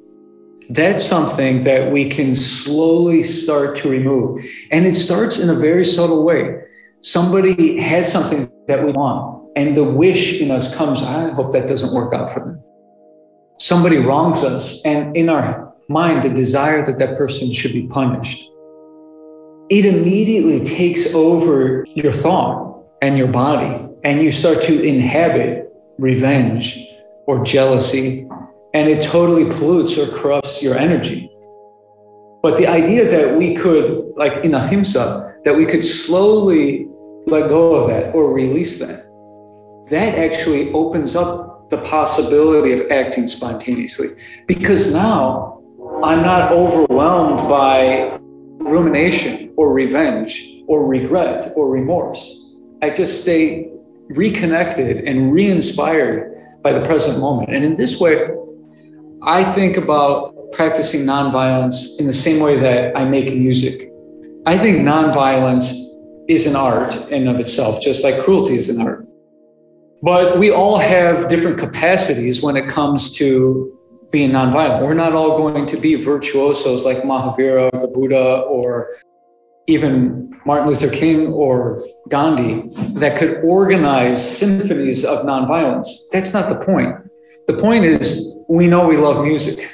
[0.71, 4.45] That's something that we can slowly start to remove.
[4.73, 6.63] And it starts in a very subtle way.
[7.03, 11.69] Somebody has something that we want, and the wish in us comes, I hope that
[11.69, 12.63] doesn't work out for them.
[13.59, 18.43] Somebody wrongs us, and in our mind, the desire that that person should be punished.
[19.71, 26.85] It immediately takes over your thought and your body, and you start to inhabit revenge
[27.27, 28.29] or jealousy,
[28.77, 31.31] and it totally pollutes or corrupts your energy.
[32.43, 36.87] But the idea that we could, like in ahimsa, that we could slowly
[37.27, 39.07] let go of that or release that,
[39.89, 44.09] that actually opens up the possibility of acting spontaneously.
[44.47, 45.63] Because now
[46.05, 48.19] I'm not overwhelmed by
[48.59, 52.21] rumination or revenge or regret or remorse.
[52.83, 53.71] I just stay
[54.11, 57.55] reconnected and re inspired by the present moment.
[57.55, 58.29] And in this way,
[59.27, 63.91] I think about practicing nonviolence in the same way that I make music.
[64.47, 65.75] I think nonviolence
[66.29, 69.05] is an art in of itself, just like cruelty is an art.
[70.01, 73.77] But we all have different capacities when it comes to
[74.13, 74.83] being nonviolent.
[74.83, 78.91] We're not all going to be virtuosos like Mahavira, or the Buddha, or
[79.67, 82.69] even Martin Luther King or Gandhi
[83.01, 85.89] that could organize symphonies of nonviolence.
[86.13, 87.06] That's not the point.
[87.47, 89.71] The point is, we know we love music.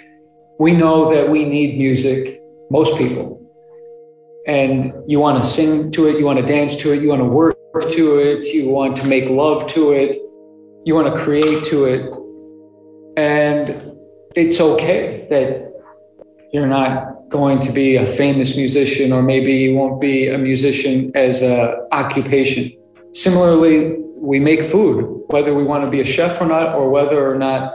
[0.58, 3.40] We know that we need music, most people.
[4.46, 7.22] And you want to sing to it, you want to dance to it, you want
[7.22, 10.18] to work to it, you want to make love to it,
[10.84, 12.12] you want to create to it.
[13.16, 13.96] And
[14.36, 15.72] it's okay that
[16.52, 21.10] you're not going to be a famous musician, or maybe you won't be a musician
[21.14, 22.70] as an occupation.
[23.14, 27.28] Similarly, we make food, whether we want to be a chef or not, or whether
[27.28, 27.74] or not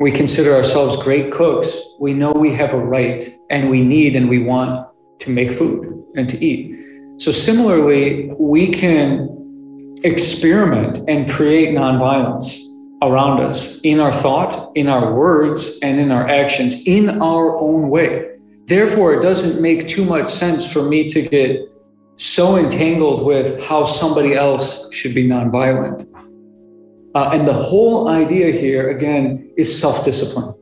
[0.00, 1.70] we consider ourselves great cooks,
[2.00, 6.02] we know we have a right and we need and we want to make food
[6.16, 6.74] and to eat.
[7.18, 12.58] So, similarly, we can experiment and create nonviolence
[13.02, 17.90] around us in our thought, in our words, and in our actions in our own
[17.90, 18.30] way.
[18.64, 21.69] Therefore, it doesn't make too much sense for me to get
[22.20, 26.06] so entangled with how somebody else should be nonviolent.
[27.14, 30.54] Uh, and the whole idea here, again, is self discipline.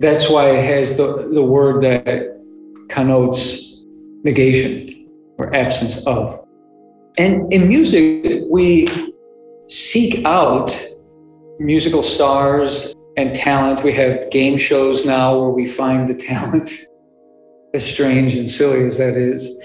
[0.00, 2.40] That's why it has the, the word that
[2.88, 3.82] connotes
[4.24, 6.44] negation or absence of.
[7.18, 9.14] And in music, we
[9.68, 10.76] seek out
[11.60, 13.84] musical stars and talent.
[13.84, 16.72] We have game shows now where we find the talent
[17.74, 19.56] as strange and silly as that is.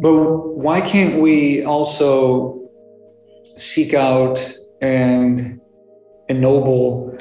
[0.00, 2.70] But why can't we also
[3.56, 4.38] seek out
[4.80, 5.60] and
[6.28, 7.18] ennoble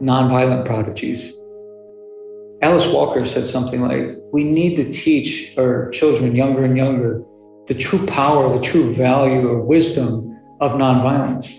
[0.00, 1.34] nonviolent prodigies?
[2.60, 7.22] Alice Walker said something like, We need to teach our children, younger and younger,
[7.68, 11.58] the true power, the true value or wisdom of nonviolence.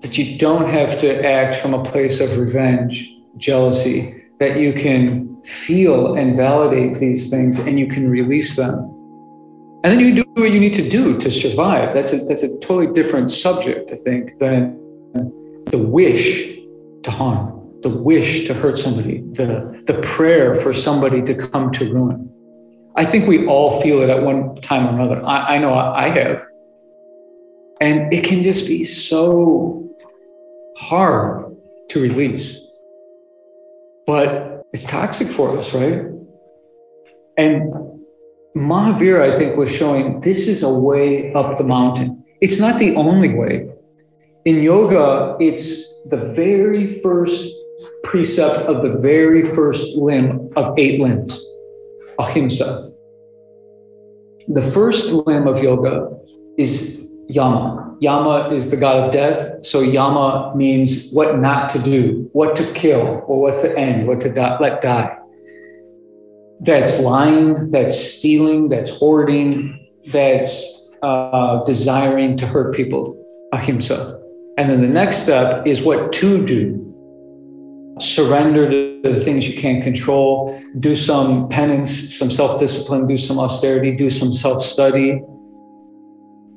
[0.00, 5.40] That you don't have to act from a place of revenge, jealousy, that you can
[5.42, 8.88] feel and validate these things and you can release them.
[9.84, 11.92] And then you do what you need to do to survive.
[11.92, 14.78] That's a, that's a totally different subject, I think, than
[15.66, 16.56] the wish
[17.02, 21.92] to harm, the wish to hurt somebody, the, the prayer for somebody to come to
[21.92, 22.28] ruin.
[22.94, 25.24] I think we all feel it at one time or another.
[25.26, 26.46] I, I know I have.
[27.80, 29.90] And it can just be so
[30.76, 31.56] hard
[31.88, 32.70] to release.
[34.06, 36.04] But it's toxic for us, right?
[37.36, 37.91] And
[38.56, 42.22] Mahavira, I think, was showing this is a way up the mountain.
[42.40, 43.70] It's not the only way.
[44.44, 47.54] In yoga, it's the very first
[48.04, 51.40] precept of the very first limb of eight limbs,
[52.18, 52.92] ahimsa.
[54.48, 56.10] The first limb of yoga
[56.58, 57.96] is yama.
[58.00, 59.64] Yama is the god of death.
[59.64, 64.20] So yama means what not to do, what to kill, or what to end, what
[64.22, 65.16] to die, let die.
[66.62, 73.20] That's lying, that's stealing, that's hoarding, that's uh, desiring to hurt people,
[73.52, 74.20] ahimsa.
[74.58, 76.78] And then the next step is what to do.
[77.98, 83.40] Surrender to the things you can't control, do some penance, some self discipline, do some
[83.40, 85.20] austerity, do some self study,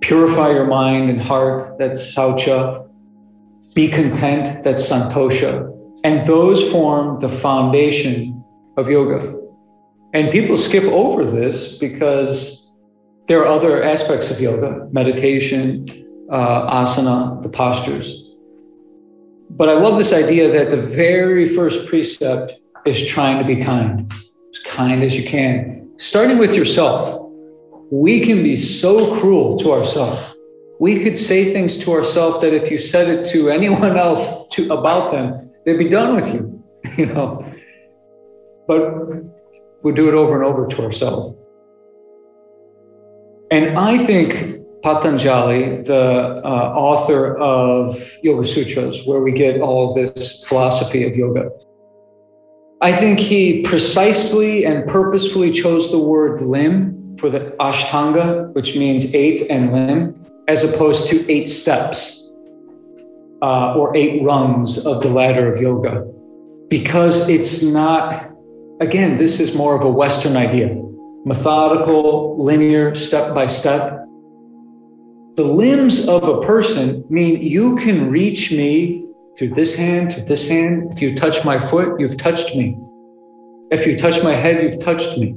[0.01, 2.87] purify your mind and heart, that's saucha,
[3.73, 5.71] be content, that's santosha.
[6.03, 8.43] And those form the foundation
[8.77, 9.44] of yoga.
[10.15, 12.71] And people skip over this because
[13.27, 15.85] there are other aspects of yoga, meditation,
[16.31, 18.23] uh, asana, the postures.
[19.49, 22.53] But I love this idea that the very first precept
[22.85, 27.29] is trying to be kind, as kind as you can, starting with yourself.
[27.91, 30.33] We can be so cruel to ourselves.
[30.79, 34.71] We could say things to ourselves that if you said it to anyone else to,
[34.71, 36.63] about them, they'd be done with you,
[36.97, 37.45] you know.
[38.65, 39.25] But
[39.85, 41.37] we do it over and over to ourselves.
[43.51, 49.95] And I think Patanjali, the uh, author of Yoga Sutras, where we get all of
[49.95, 51.51] this philosophy of yoga.
[52.81, 59.13] I think he precisely and purposefully chose the word limb for the Ashtanga, which means
[59.13, 62.27] eight and limb, as opposed to eight steps
[63.41, 66.05] uh, or eight rungs of the ladder of yoga,
[66.69, 68.34] because it's not,
[68.79, 70.81] again, this is more of a Western idea
[71.27, 74.05] methodical, linear, step by step
[75.35, 79.05] the limbs of a person mean you can reach me
[79.37, 80.93] through this hand, to this hand.
[80.93, 82.77] If you touch my foot, you've touched me.
[83.69, 85.35] If you touch my head, you've touched me.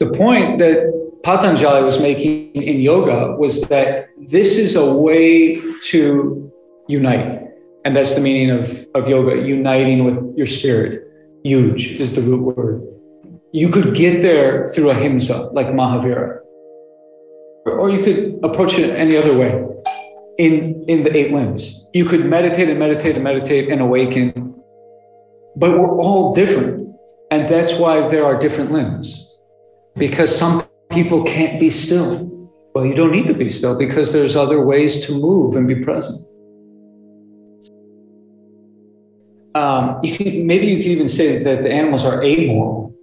[0.00, 6.52] The point that Patanjali was making in yoga was that this is a way to
[6.86, 7.40] unite.
[7.86, 11.08] And that's the meaning of, of yoga, uniting with your spirit.
[11.44, 12.82] Yuj is the root word.
[13.52, 16.44] You could get there through ahimsa, like Mahavira
[17.64, 19.64] or you could approach it any other way
[20.38, 21.86] in, in the eight limbs.
[21.92, 24.32] You could meditate and meditate and meditate and awaken,
[25.56, 26.94] but we're all different.
[27.30, 29.40] And that's why there are different limbs,
[29.96, 32.30] because some people can't be still.
[32.74, 35.76] Well, you don't need to be still because there's other ways to move and be
[35.76, 36.26] present.
[39.54, 42.94] Um, you can, maybe you can even say that the animals are amoral,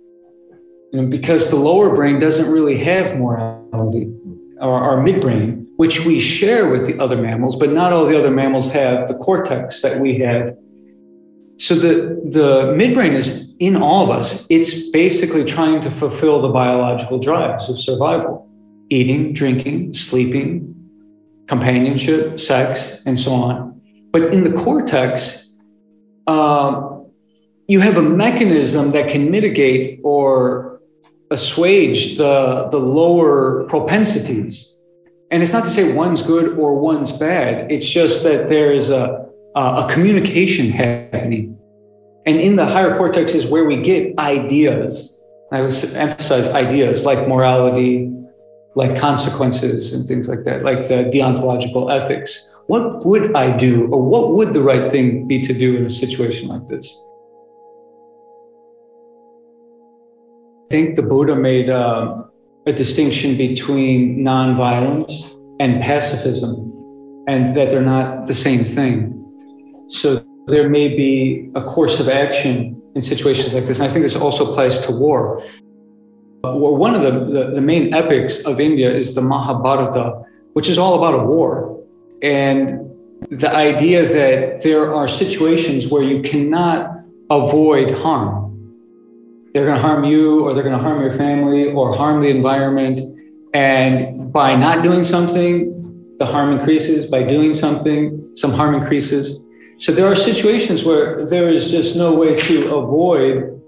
[0.92, 4.12] you know, because the lower brain doesn't really have morality
[4.60, 8.32] or our midbrain, which we share with the other mammals, but not all the other
[8.32, 10.56] mammals have the cortex that we have.
[11.58, 14.46] So the, the midbrain is in all of us.
[14.50, 18.48] It's basically trying to fulfill the biological drives of survival
[18.90, 20.76] eating, drinking, sleeping,
[21.48, 23.82] companionship, sex, and so on.
[24.12, 25.51] But in the cortex,
[26.28, 27.00] uh,
[27.68, 30.82] you have a mechanism that can mitigate or
[31.32, 34.78] assuage the, the lower propensities.
[35.32, 37.72] And it's not to say one's good or one's bad.
[37.72, 41.58] It's just that there is a, a communication happening.
[42.26, 45.26] And in the higher cortex is where we get ideas.
[45.52, 48.12] I would emphasize ideas like morality,
[48.76, 52.54] like consequences and things like that, like the deontological ethics.
[52.68, 55.90] What would I do, or what would the right thing be to do in a
[55.90, 56.88] situation like this?
[60.66, 62.32] I think the Buddha made a
[62.66, 66.72] distinction between nonviolence and pacifism,
[67.28, 69.18] and that they're not the same thing.
[69.90, 73.80] So there may be a course of action in situations like this.
[73.80, 75.44] And I think this also applies to war.
[76.44, 80.24] Well, one of the, the, the main epics of India is the Mahabharata,
[80.54, 81.84] which is all about a war.
[82.22, 82.90] And
[83.30, 86.92] the idea that there are situations where you cannot
[87.30, 88.42] avoid harm
[89.54, 92.30] they're going to harm you or they're going to harm your family or harm the
[92.30, 93.20] environment.
[93.54, 97.08] And by not doing something, the harm increases.
[97.08, 99.44] By doing something, some harm increases.
[99.78, 103.62] So there are situations where there is just no way to avoid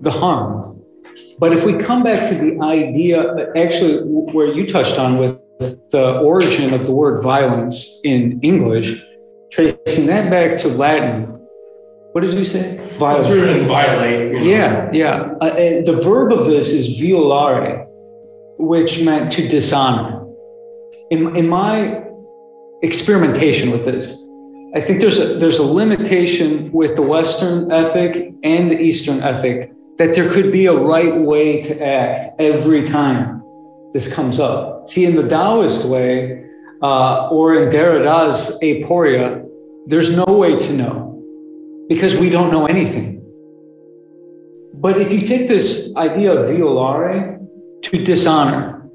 [0.00, 0.79] the harm.
[1.40, 4.02] But if we come back to the idea, actually,
[4.34, 5.38] where you touched on with
[5.90, 9.02] the origin of the word violence in English,
[9.50, 11.22] tracing that back to Latin,
[12.12, 12.76] what did you say?
[12.98, 13.56] Violate.
[13.56, 14.32] and violate.
[14.32, 14.44] You know.
[14.44, 15.32] Yeah, yeah.
[15.40, 15.54] Uh,
[15.90, 17.86] the verb of this is violare,
[18.58, 20.26] which meant to dishonor.
[21.10, 22.04] In, in my
[22.82, 24.22] experimentation with this,
[24.74, 29.72] I think there's a, there's a limitation with the Western ethic and the Eastern ethic
[30.00, 33.42] that there could be a right way to act every time
[33.92, 34.88] this comes up.
[34.88, 36.46] See, in the Taoist way,
[36.82, 39.46] uh, or in Derrida's aporia,
[39.88, 40.96] there's no way to know
[41.86, 43.20] because we don't know anything.
[44.72, 47.38] But if you take this idea of violare
[47.82, 48.88] to dishonor,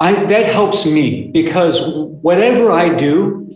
[0.00, 1.76] I, that helps me because
[2.22, 3.52] whatever I do,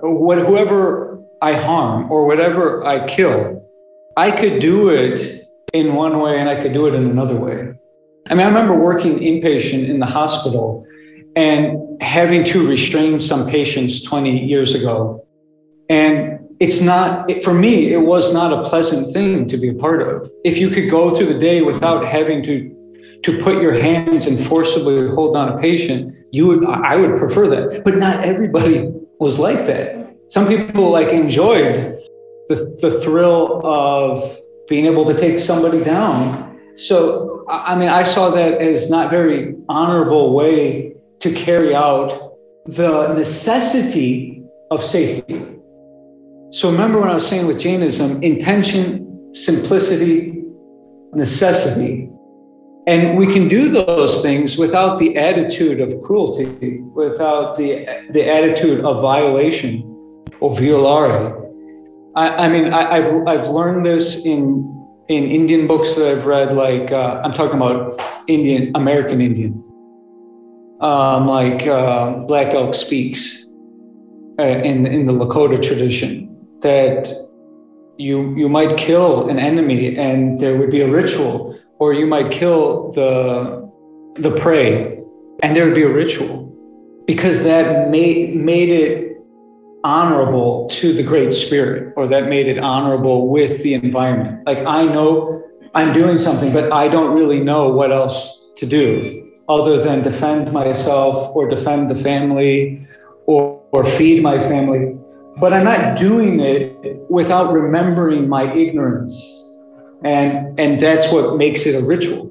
[0.00, 3.63] what, whoever I harm or whatever I kill,
[4.16, 7.72] I could do it in one way and I could do it in another way.
[8.28, 10.86] I mean, I remember working inpatient in the hospital
[11.36, 15.26] and having to restrain some patients 20 years ago.
[15.88, 20.00] And it's not, for me, it was not a pleasant thing to be a part
[20.00, 20.30] of.
[20.44, 22.70] If you could go through the day without having to
[23.24, 27.48] to put your hands and forcibly hold down a patient, you would I would prefer
[27.48, 27.82] that.
[27.82, 30.14] But not everybody was like that.
[30.28, 31.98] Some people like enjoyed
[32.48, 34.38] the, the thrill of
[34.68, 36.58] being able to take somebody down.
[36.76, 42.36] So I mean I saw that as not very honorable way to carry out
[42.66, 45.46] the necessity of safety.
[46.50, 50.44] So remember when I was saying with Jainism, intention, simplicity,
[51.12, 52.08] necessity.
[52.86, 58.84] And we can do those things without the attitude of cruelty, without the, the attitude
[58.84, 59.82] of violation
[60.40, 61.43] or violare.
[62.16, 64.70] I, I mean, I, have I've learned this in,
[65.08, 69.52] in Indian books that I've read, like uh, I'm talking about Indian, American Indian,
[70.80, 73.46] um, like uh, Black Elk Speaks
[74.38, 77.12] uh, in, in the Lakota tradition, that
[77.98, 82.30] you, you might kill an enemy and there would be a ritual or you might
[82.30, 83.62] kill the
[84.16, 85.02] the prey
[85.42, 86.44] and there would be a ritual
[87.06, 89.13] because that made made it
[89.84, 94.44] honorable to the great spirit or that made it honorable with the environment.
[94.46, 99.32] Like i know i'm doing something but i don't really know what else to do
[99.48, 102.86] other than defend myself or defend the family
[103.26, 104.96] or, or feed my family.
[105.36, 106.74] But i'm not doing it
[107.10, 109.14] without remembering my ignorance.
[110.02, 112.30] And and that's what makes it a ritual.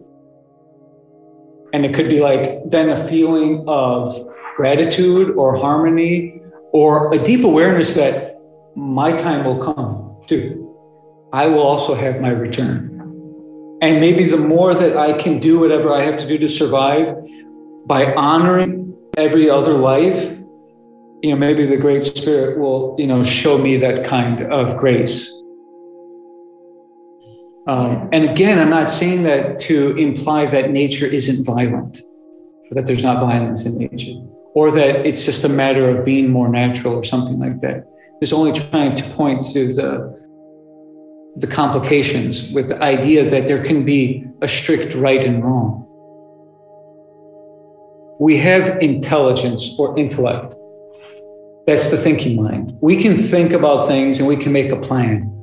[1.71, 6.42] And it could be like then a feeling of gratitude or harmony
[6.73, 8.35] or a deep awareness that
[8.75, 10.59] my time will come too.
[11.31, 12.89] I will also have my return.
[13.81, 17.13] And maybe the more that i can do whatever i have to do to survive
[17.85, 20.33] by honoring every other life
[21.23, 25.31] you know maybe the great spirit will you know show me that kind of grace.
[27.65, 31.99] Um, and again, I'm not saying that to imply that nature isn't violent,
[32.69, 34.19] or that there's not violence in nature,
[34.55, 37.87] or that it's just a matter of being more natural or something like that.
[38.21, 40.23] It's only trying to point to the
[41.37, 45.83] the complications with the idea that there can be a strict right and wrong.
[48.19, 50.53] We have intelligence or intellect.
[51.65, 52.77] That's the thinking mind.
[52.81, 55.33] We can think about things and we can make a plan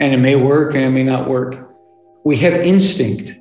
[0.00, 1.70] and it may work and it may not work.
[2.24, 3.32] We have instinct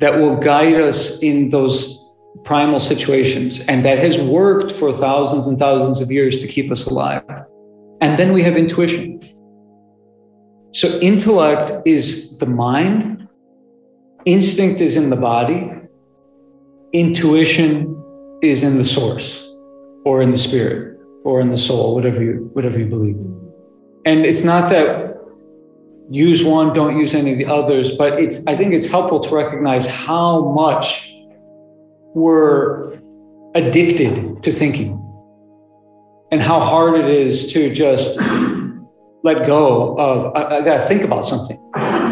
[0.00, 1.97] that will guide us in those
[2.44, 6.86] primal situations, and that has worked for thousands and thousands of years to keep us
[6.86, 7.22] alive.
[8.00, 9.20] And then we have intuition.
[10.72, 13.28] So, intellect is the mind,
[14.24, 15.72] instinct is in the body,
[16.92, 17.94] intuition
[18.42, 19.50] is in the source
[20.04, 23.16] or in the spirit or in the soul, whatever you, whatever you believe.
[24.04, 25.08] And it's not that
[26.10, 27.92] use one, don't use any of the others.
[27.92, 31.12] But it's I think it's helpful to recognize how much
[32.14, 32.98] we're
[33.54, 34.94] addicted to thinking
[36.30, 38.18] and how hard it is to just
[39.24, 41.58] let go of I, I gotta think about something.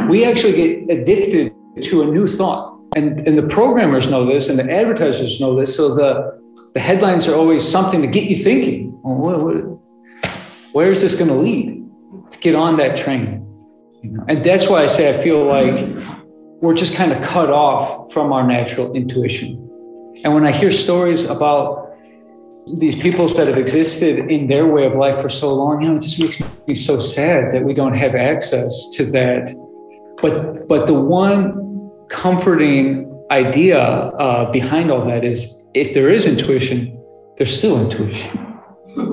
[0.09, 2.75] We actually get addicted to a new thought.
[2.95, 5.77] And, and the programmers know this and the advertisers know this.
[5.77, 6.41] So the,
[6.75, 8.99] the headlines are always something to get you thinking.
[9.05, 9.81] Oh, well, what, what,
[10.73, 11.85] where is this going to lead?
[12.31, 13.43] To get on that train.
[14.29, 15.85] And that's why I say I feel like
[16.63, 19.66] we're just kind of cut off from our natural intuition.
[20.25, 21.95] And when I hear stories about
[22.67, 25.97] these peoples that have existed in their way of life for so long, you know,
[25.97, 29.53] it just makes me so sad that we don't have access to that.
[30.21, 36.99] But but the one comforting idea uh, behind all that is if there is intuition,
[37.37, 38.59] there's still intuition.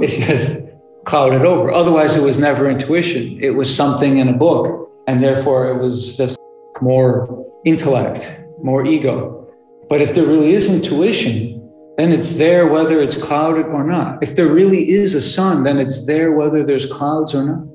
[0.02, 0.70] It's just
[1.06, 1.72] clouded over.
[1.72, 3.38] Otherwise, it was never intuition.
[3.42, 4.90] It was something in a book.
[5.08, 6.38] And therefore, it was just
[6.82, 9.43] more intellect, more ego.
[9.90, 11.60] But if there really is intuition,
[11.98, 14.24] then it's there whether it's clouded or not.
[14.24, 17.68] If there really is a sun, then it's there whether there's clouds or not.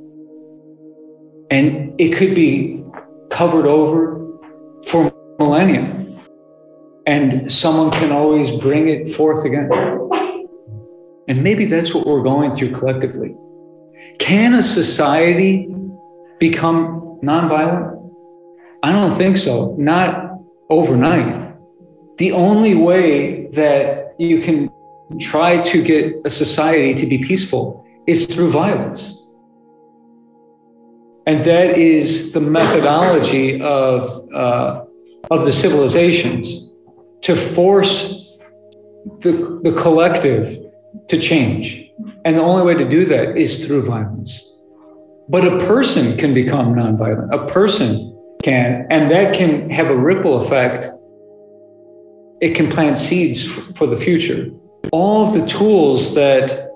[1.50, 2.84] And it could be
[3.30, 4.26] covered over
[4.86, 5.94] for millennia.
[7.06, 9.70] And someone can always bring it forth again.
[11.28, 13.36] And maybe that's what we're going through collectively.
[14.18, 15.74] Can a society
[16.38, 18.12] become nonviolent?
[18.82, 20.32] I don't think so, not
[20.70, 21.47] overnight.
[22.18, 24.70] The only way that you can
[25.20, 29.14] try to get a society to be peaceful is through violence.
[31.26, 34.84] And that is the methodology of, uh,
[35.30, 36.70] of the civilizations
[37.22, 38.36] to force
[39.20, 40.58] the, the collective
[41.08, 41.90] to change.
[42.24, 44.56] And the only way to do that is through violence.
[45.28, 47.32] But a person can become nonviolent.
[47.32, 50.88] A person can, and that can have a ripple effect.
[52.40, 54.50] It can plant seeds for the future.
[54.92, 56.70] All of the tools that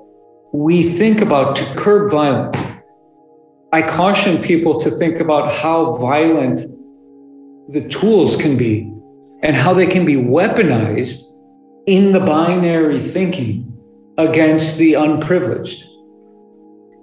[0.53, 2.59] we think about to curb violence,
[3.73, 6.61] I caution people to think about how violent
[7.73, 8.93] the tools can be
[9.43, 11.23] and how they can be weaponized
[11.87, 13.73] in the binary thinking
[14.19, 15.85] against the unprivileged.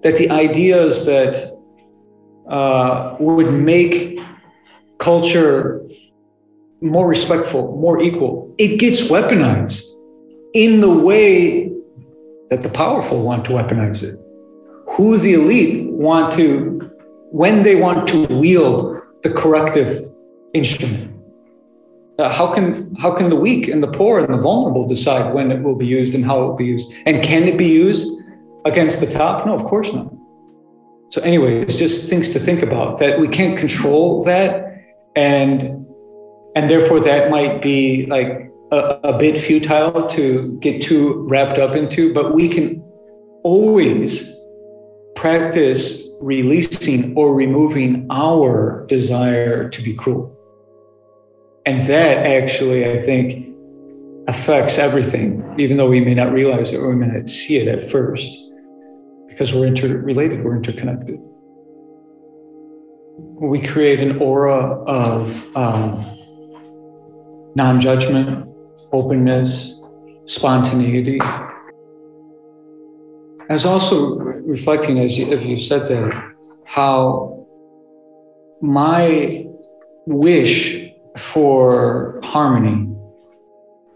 [0.03, 1.57] That the ideas that
[2.49, 4.19] uh, would make
[4.97, 5.78] culture
[6.81, 9.85] more respectful, more equal, it gets weaponized
[10.53, 11.71] in the way
[12.49, 14.15] that the powerful want to weaponize it.
[14.91, 16.91] Who the elite want to,
[17.31, 20.11] when they want to wield the corrective
[20.53, 21.15] instrument.
[22.17, 25.51] Uh, how can how can the weak and the poor and the vulnerable decide when
[25.51, 26.91] it will be used and how it will be used?
[27.05, 28.21] And can it be used
[28.65, 29.45] against the top?
[29.45, 30.11] No, of course not.
[31.09, 34.83] So anyway, it's just things to think about that we can't control that,
[35.15, 35.85] and
[36.59, 41.73] and therefore that might be like a, a bit futile to get too wrapped up
[41.73, 42.13] into.
[42.13, 42.83] But we can
[43.45, 44.29] always
[45.15, 50.35] practice releasing or removing our desire to be cruel.
[51.65, 53.55] And that actually, I think,
[54.27, 57.69] affects everything, even though we may not realize it or we may not see it
[57.69, 58.37] at first,
[59.29, 61.19] because we're interrelated, we're interconnected.
[63.39, 66.18] We create an aura of um,
[67.55, 68.47] non judgment,
[68.91, 69.81] openness,
[70.25, 71.19] spontaneity.
[71.21, 76.35] I was also reflecting as you, as you said there,
[76.65, 77.47] how
[78.61, 79.47] my
[80.05, 82.95] wish for harmony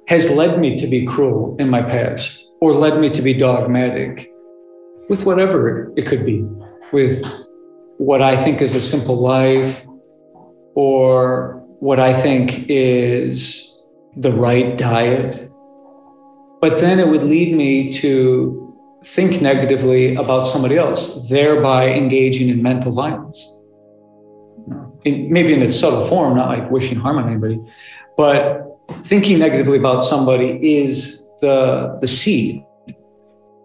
[0.08, 4.30] has led me to be cruel in my past or led me to be dogmatic
[5.10, 6.42] with whatever it could be,
[6.92, 7.26] with
[7.98, 9.86] what I think is a simple life
[10.76, 13.84] or what I think is
[14.16, 15.52] the right diet.
[16.62, 18.14] But then it would lead me to
[19.06, 23.38] think negatively about somebody else, thereby engaging in mental violence
[25.06, 27.60] in, maybe in its subtle form, not like wishing harm on anybody,
[28.18, 32.64] but thinking negatively about somebody is the, the seed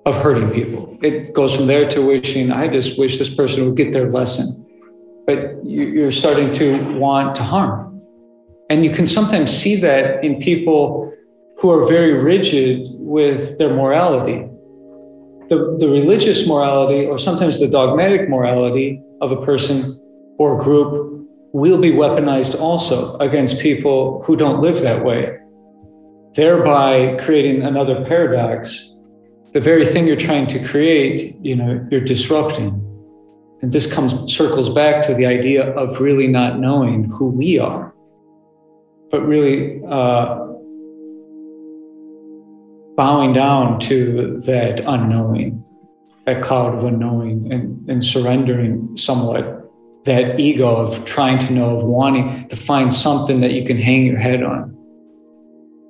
[0.06, 0.98] of hurting people.
[1.02, 4.64] It goes from there to wishing, I just wish this person would get their lesson.
[5.26, 7.87] But you're starting to want to harm.
[8.70, 11.12] And you can sometimes see that in people
[11.58, 14.48] who are very rigid with their morality.
[15.48, 19.98] The, the religious morality, or sometimes the dogmatic morality of a person
[20.38, 25.38] or group will be weaponized also against people who don't live that way,
[26.34, 28.94] thereby creating another paradox.
[29.52, 32.84] The very thing you're trying to create, you know, you're disrupting.
[33.62, 37.94] And this comes circles back to the idea of really not knowing who we are,
[39.10, 40.48] but really uh,
[42.96, 45.64] bowing down to that unknowing,
[46.24, 49.58] that cloud of unknowing, and, and surrendering somewhat
[50.04, 54.06] that ego of trying to know, of wanting to find something that you can hang
[54.06, 54.74] your head on.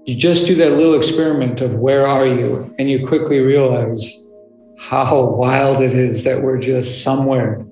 [0.07, 4.27] You just do that little experiment of where are you, and you quickly realize
[4.79, 7.64] how wild it is that we're just somewhere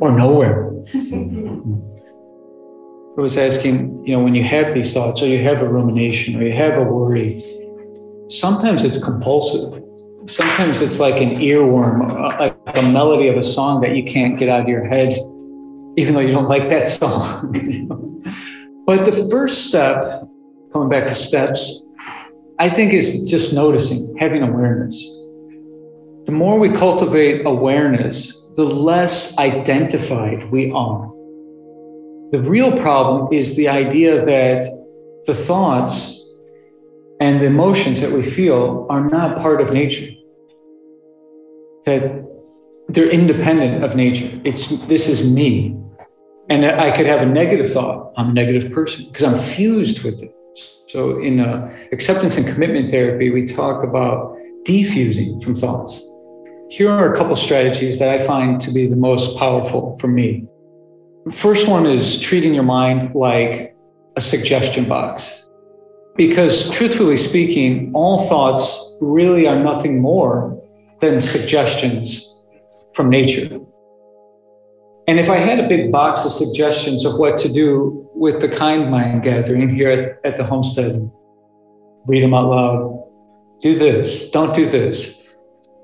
[0.00, 0.70] or nowhere.
[3.16, 6.36] I was asking, you know, when you have these thoughts, or you have a rumination,
[6.36, 7.38] or you have a worry,
[8.28, 9.82] sometimes it's compulsive.
[10.26, 14.38] Sometimes it's like an earworm, uh, like a melody of a song that you can't
[14.38, 15.14] get out of your head
[15.96, 17.52] even though you don't like that song.
[18.86, 20.24] but the first step,
[20.72, 21.86] coming back to steps,
[22.58, 24.96] I think is just noticing, having awareness.
[26.26, 31.12] The more we cultivate awareness, the less identified we are.
[32.34, 34.64] The real problem is the idea that
[35.24, 36.20] the thoughts
[37.20, 40.10] and the emotions that we feel are not part of nature.
[41.86, 42.02] That
[42.88, 44.40] they're independent of nature.
[44.42, 45.76] It's this is me.
[46.50, 48.12] And I could have a negative thought.
[48.16, 50.34] I'm a negative person because I'm fused with it.
[50.88, 56.02] So in uh, acceptance and commitment therapy, we talk about defusing from thoughts.
[56.68, 60.48] Here are a couple strategies that I find to be the most powerful for me.
[61.32, 63.74] First one is treating your mind like
[64.16, 65.48] a suggestion box.
[66.16, 70.62] Because truthfully speaking, all thoughts really are nothing more
[71.00, 72.34] than suggestions
[72.94, 73.58] from nature.
[75.08, 78.48] And if I had a big box of suggestions of what to do with the
[78.48, 81.10] kind mind gathering here at, at the homestead,
[82.06, 83.08] read them out loud,
[83.62, 85.26] do this, don't do this.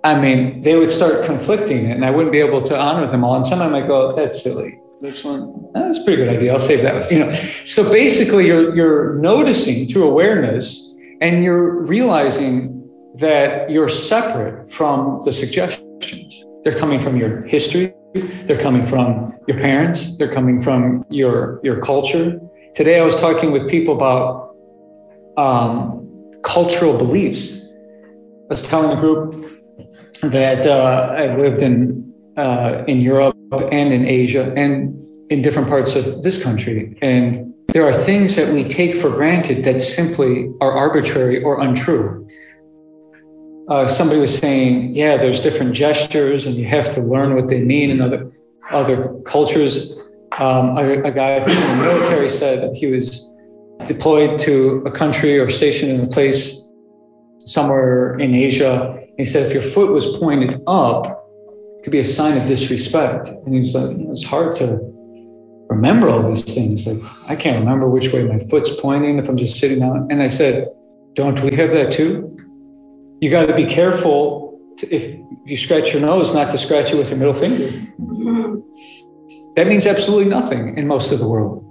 [0.05, 3.37] I mean, they would start conflicting and I wouldn't be able to honor them all.
[3.37, 4.80] And sometimes I go, that's silly.
[5.01, 6.53] This one, that's a pretty good idea.
[6.53, 7.11] I'll save that.
[7.11, 7.33] You know,
[7.65, 15.33] so basically you're you're noticing through awareness and you're realizing that you're separate from the
[15.33, 16.45] suggestions.
[16.65, 21.81] They're coming from your history, they're coming from your parents, they're coming from your your
[21.81, 22.39] culture.
[22.75, 24.55] Today I was talking with people about
[25.39, 27.73] um, cultural beliefs.
[28.51, 29.51] I was telling a group
[30.25, 33.37] that uh, I lived in uh, in Europe
[33.73, 34.97] and in Asia and
[35.31, 39.65] in different parts of this country, and there are things that we take for granted
[39.65, 42.27] that simply are arbitrary or untrue.
[43.69, 47.61] Uh, somebody was saying, "Yeah, there's different gestures, and you have to learn what they
[47.61, 48.33] mean in other
[48.71, 49.93] other cultures."
[50.39, 53.33] Um, a, a guy in the military said he was
[53.87, 56.69] deployed to a country or stationed in a place
[57.45, 61.20] somewhere in Asia he said, if your foot was pointed up,
[61.83, 63.29] could be a sign of disrespect.
[63.29, 64.79] And he was like, you know, it's hard to
[65.69, 66.87] remember all these things.
[66.87, 70.09] Like, I can't remember which way my foot's pointing if I'm just sitting down.
[70.11, 70.69] And I said,
[71.15, 72.37] don't we have that too?
[73.21, 75.17] You got to be careful to, if
[75.47, 77.71] you scratch your nose, not to scratch it with your middle finger.
[79.57, 81.67] That means absolutely nothing in most of the world.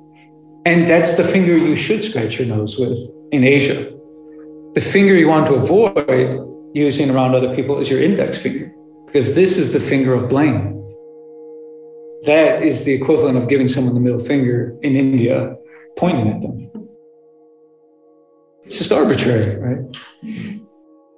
[0.66, 3.00] And that's the finger you should scratch your nose with
[3.32, 3.92] in Asia.
[4.76, 8.72] The finger you want to avoid using around other people is your index finger,
[9.12, 10.76] because this is the finger of blame.
[12.26, 15.58] That is the equivalent of giving someone the middle finger in India,
[15.98, 16.70] pointing at them.
[18.66, 19.98] It's just arbitrary, right?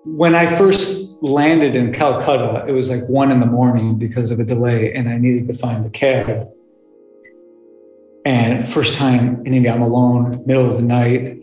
[0.05, 4.39] When I first landed in Calcutta, it was like one in the morning because of
[4.39, 6.47] a delay, and I needed to find a cab.
[8.23, 11.39] And first time in India, I'm alone, middle of the night.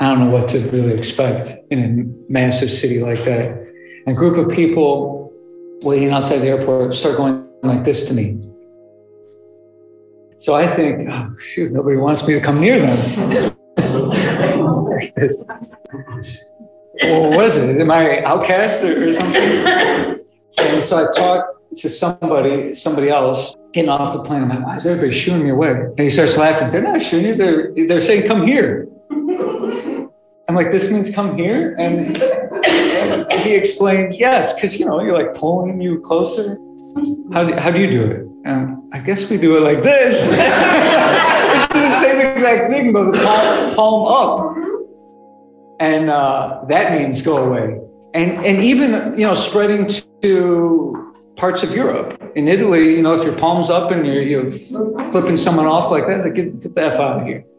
[0.00, 3.64] I don't know what to really expect in a massive city like that.
[4.06, 5.23] And a group of people
[5.84, 8.40] waiting outside the airport start going like this to me.
[10.38, 12.96] So I think, oh, shoot, nobody wants me to come near them.
[15.16, 15.48] this.
[17.02, 17.80] Well, what is it?
[17.80, 19.42] Am I outcast or, or something?
[20.58, 24.42] and so I talk to somebody, somebody else getting off the plane.
[24.42, 25.70] I'm like, why is everybody shooing me away?
[25.70, 26.70] And he starts laughing.
[26.70, 27.34] They're not shooting you.
[27.34, 28.88] They're, they're saying, come here.
[30.46, 31.74] I'm like, this means come here?
[31.78, 32.16] And
[33.44, 36.58] he explains, yes, because, you know, you're like pulling you closer.
[37.32, 38.26] How do, how do you do it?
[38.44, 40.28] And I guess we do it like this.
[40.32, 44.56] it's the same exact thing, but the palm, palm up.
[45.80, 47.80] And uh, that means go away.
[48.14, 49.90] And, and even, you know, spreading
[50.22, 52.20] to parts of Europe.
[52.36, 54.52] In Italy, you know, if your palm's up and you're, you're
[55.10, 57.44] flipping someone off like that, like, get, get the F out of here.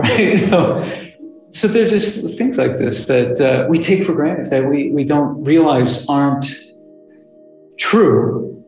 [0.00, 0.40] Right?
[0.40, 1.09] So,
[1.52, 5.04] so they're just things like this that uh, we take for granted that we, we
[5.04, 6.46] don't realize aren't
[7.78, 8.64] true,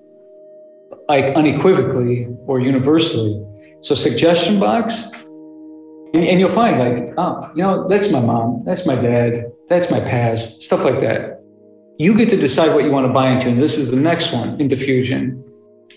[1.09, 3.45] like unequivocally or universally.
[3.83, 5.13] So suggestion box,
[6.15, 9.91] and, and you'll find like, oh, you know, that's my mom, that's my dad, that's
[9.91, 11.41] my past, stuff like that.
[11.99, 13.49] You get to decide what you want to buy into.
[13.49, 15.43] And this is the next one in defusion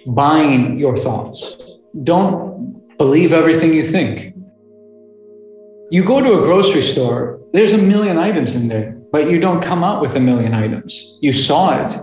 [0.08, 1.58] buying your thoughts.
[2.04, 4.35] Don't believe everything you think.
[5.92, 9.62] You go to a grocery store, there's a million items in there, but you don't
[9.62, 11.20] come out with a million items.
[11.22, 11.96] You saw it,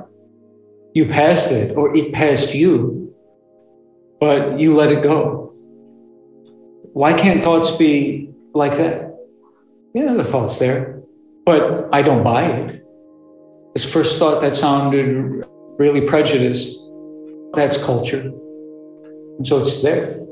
[0.95, 3.13] you passed it, or it passed you,
[4.21, 5.53] but you let it go.
[6.93, 9.17] Why can't thoughts be like that?
[9.95, 11.03] Yeah, the thought's there,
[11.45, 12.87] but I don't buy it.
[13.75, 15.45] This first thought that sounded
[15.77, 16.79] really prejudiced,
[17.53, 18.31] that's culture.
[19.39, 20.25] And so it's there,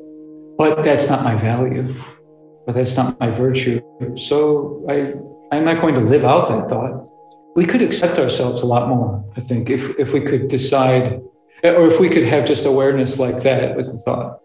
[0.56, 1.92] but that's not my value
[2.70, 3.80] but that's not my virtue.
[4.16, 5.14] So I,
[5.50, 7.08] I'm not going to live out that thought.
[7.56, 11.20] We could accept ourselves a lot more, I think, if, if we could decide,
[11.64, 14.38] or if we could have just awareness like that with the thought.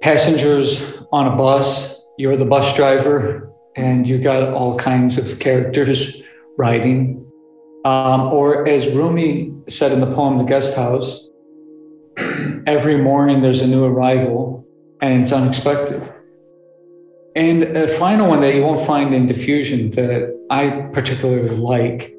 [0.00, 6.22] Passengers on a bus, you're the bus driver, and you got all kinds of characters
[6.56, 7.22] riding.
[7.84, 11.28] Um, or as Rumi said in the poem The Guest House,
[12.66, 14.66] every morning there's a new arrival
[15.02, 16.14] and it's unexpected.
[17.38, 22.12] And a final one that you won't find in defusion that I particularly like.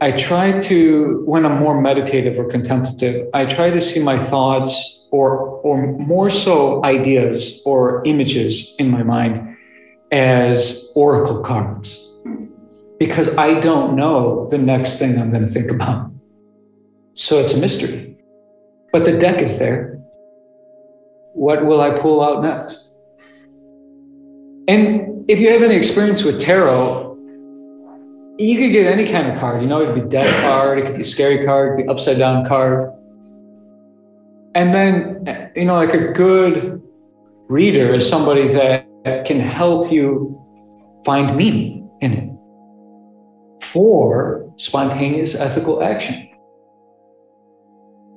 [0.00, 5.04] I try to, when I'm more meditative or contemplative, I try to see my thoughts
[5.12, 9.58] or, or more so ideas or images in my mind
[10.10, 12.08] as oracle cards
[12.98, 16.10] because I don't know the next thing I'm going to think about.
[17.12, 18.16] So it's a mystery.
[18.90, 20.02] But the deck is there.
[21.34, 22.93] What will I pull out next?
[24.66, 27.16] And if you have any experience with tarot,
[28.38, 29.62] you could get any kind of card.
[29.62, 31.88] You know, it could be dead card, it could be scary card, it could be
[31.88, 32.92] upside down card.
[34.54, 36.82] And then, you know, like a good
[37.48, 38.86] reader is somebody that
[39.26, 40.40] can help you
[41.04, 42.30] find meaning in it
[43.62, 46.28] for spontaneous ethical action.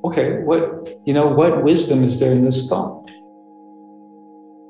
[0.06, 3.10] Okay, what, you know, what wisdom is there in this thought?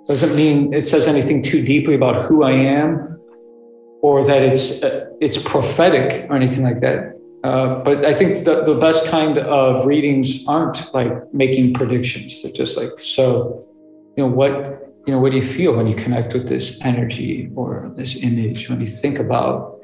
[0.08, 3.20] Doesn't mean it says anything too deeply about who I am
[4.02, 7.14] or that it's, uh, it's prophetic or anything like that.
[7.44, 12.42] Uh, but I think the, the best kind of readings aren't like making predictions.
[12.42, 13.62] They're just like, so,
[14.16, 17.50] you know, what, you know, what do you feel when you connect with this energy
[17.56, 19.80] or this image, when you think about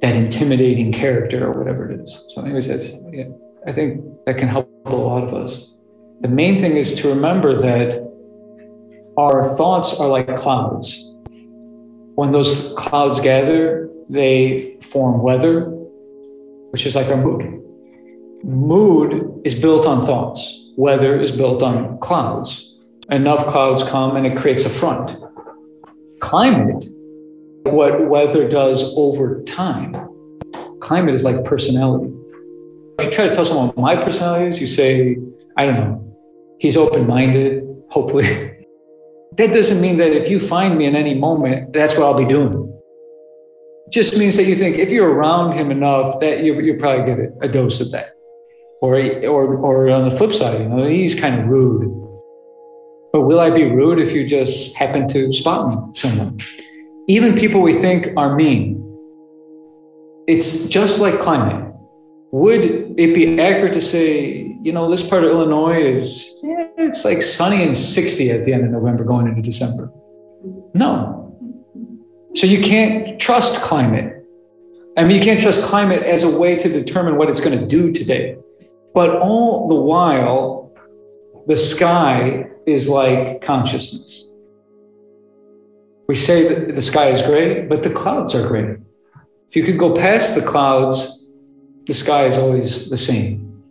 [0.00, 2.24] that intimidating character or whatever it is?
[2.28, 3.24] So, anyways, that's, yeah,
[3.66, 5.74] I think that can help a lot of us.
[6.20, 8.07] The main thing is to remember that
[9.18, 11.14] our thoughts are like clouds.
[12.14, 15.66] When those clouds gather, they form weather,
[16.70, 17.62] which is like our mood.
[18.44, 22.68] Mood is built on thoughts, weather is built on clouds
[23.10, 25.18] enough clouds come and it creates a front.
[26.20, 26.84] Climate,
[27.64, 29.94] what weather does over time,
[30.80, 32.12] climate is like personality.
[32.98, 35.16] If you try to tell someone what my personality is, you say,
[35.56, 36.16] I don't know,
[36.58, 38.54] he's open minded, hopefully.
[39.36, 42.24] that doesn't mean that if you find me in any moment, that's what I'll be
[42.24, 42.52] doing.
[43.86, 47.06] It just means that you think if you're around him enough, that you, you probably
[47.06, 48.14] get a, dose of that.
[48.80, 51.98] Or, or, or on the flip side, you know, he's kind of rude
[53.12, 56.30] but will I be rude if you just happen to spot me somewhere?
[57.08, 58.84] Even people we think are mean.
[60.26, 61.74] It's just like climate.
[62.32, 66.57] Would it be accurate to say, you know, this part of Illinois is, yeah,
[66.88, 69.90] it's like sunny and 60 at the end of November going into December?
[70.74, 71.16] No.
[72.34, 74.24] So you can't trust climate.
[74.96, 77.66] I mean, you can't trust climate as a way to determine what it's going to
[77.66, 78.36] do today.
[78.94, 80.72] But all the while,
[81.46, 84.32] the sky is like consciousness.
[86.08, 88.76] We say that the sky is gray, but the clouds are gray.
[89.50, 91.30] If you could go past the clouds,
[91.86, 93.62] the sky is always the same.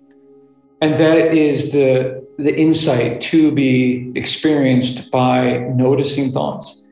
[0.81, 6.85] And that is the, the insight to be experienced by noticing thoughts.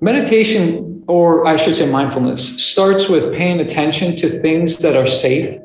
[0.00, 5.58] Meditation, or I should say mindfulness, starts with paying attention to things that are safe.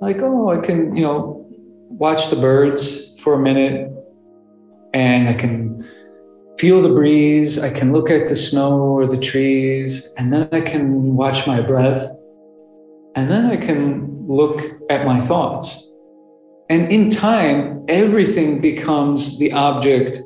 [0.00, 1.46] Like, oh, I can, you know,
[1.90, 3.92] watch the birds for a minute,
[4.92, 5.88] and I can
[6.58, 7.58] feel the breeze.
[7.58, 11.60] I can look at the snow or the trees, and then I can watch my
[11.60, 12.10] breath.
[13.14, 15.91] And then I can look at my thoughts.
[16.72, 20.16] And in time, everything becomes the object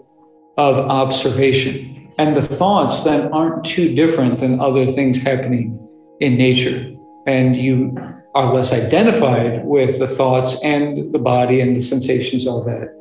[0.57, 2.12] of observation.
[2.18, 5.76] And the thoughts then aren't too different than other things happening
[6.20, 6.94] in nature.
[7.26, 7.99] And you
[8.36, 12.94] are less identified with the thoughts and the body and the sensations of that.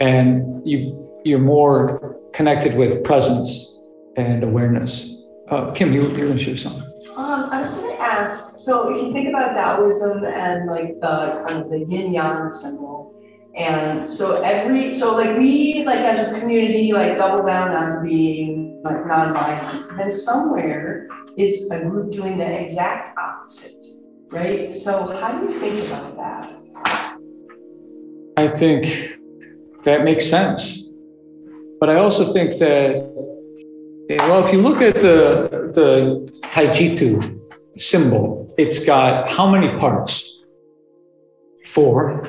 [0.00, 0.80] And you
[1.24, 3.78] you're more connected with presence
[4.16, 5.14] and awareness.
[5.48, 6.97] Uh, Kim, you, you're going to share something.
[7.18, 8.58] Um, I was going to ask.
[8.58, 13.12] So, if you think about Taoism and like the kind of the yin yang symbol,
[13.56, 18.80] and so every so like we like as a community like double down on being
[18.84, 23.82] like non-violent, and somewhere is a group doing the exact opposite,
[24.30, 24.72] right?
[24.72, 26.54] So, how do you think about that?
[28.36, 29.18] I think
[29.82, 30.86] that makes sense.
[31.80, 32.94] But I also think that,
[34.08, 37.38] well, if you look at the, the Taijitu
[37.76, 40.36] symbol, it's got how many parts?
[41.66, 42.24] Four.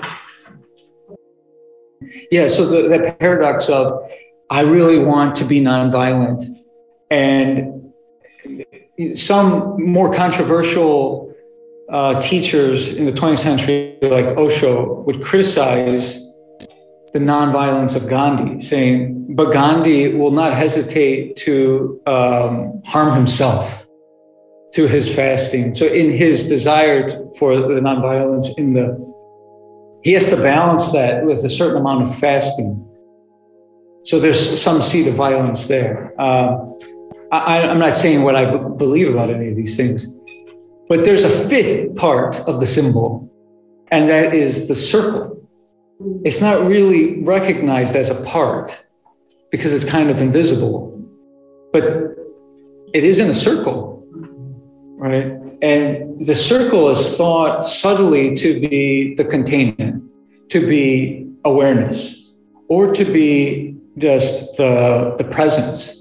[2.32, 4.10] Yeah, so the, the paradox of
[4.50, 6.44] I really want to be nonviolent.
[7.12, 7.94] And
[9.16, 11.34] some more controversial
[11.90, 16.29] uh, teachers in the 20th century, like Osho, would criticize
[17.12, 23.88] the nonviolence of Gandhi, saying, but Gandhi will not hesitate to um, harm himself
[24.74, 25.74] to his fasting.
[25.76, 29.08] So, in his desire for the nonviolence, in the
[30.04, 32.86] he has to balance that with a certain amount of fasting.
[34.04, 36.14] So, there's some seed of violence there.
[36.20, 36.58] Uh,
[37.32, 40.06] I, am not saying what I believe about any of these things,
[40.88, 43.32] but there's a fifth part of the symbol,
[43.92, 45.39] and that is the circle.
[46.24, 48.86] It's not really recognized as a part
[49.52, 50.98] because it's kind of invisible,
[51.74, 51.84] but
[52.94, 54.06] it is in a circle,
[54.98, 55.38] right?
[55.62, 60.04] And the circle is thought subtly to be the containment,
[60.50, 62.32] to be awareness,
[62.68, 66.00] or to be just the, the presence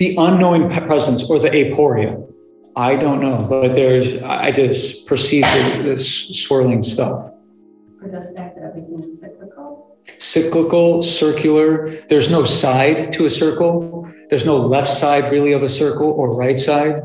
[0.00, 2.26] the unknowing presence or the aporia.
[2.74, 5.44] I don't know, but there's, I just perceive
[5.82, 7.34] this swirling stuff.
[8.00, 8.56] Or the fact
[9.02, 9.96] cyclical?
[10.18, 12.00] Cyclical, circular.
[12.08, 14.10] There's no side to a circle.
[14.28, 17.02] There's no left side really of a circle or right side.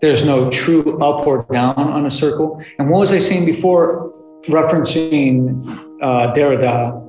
[0.00, 2.62] There's no true up or down on a circle.
[2.78, 4.12] And what was I saying before,
[4.46, 5.60] referencing
[6.02, 7.04] uh, Derrida,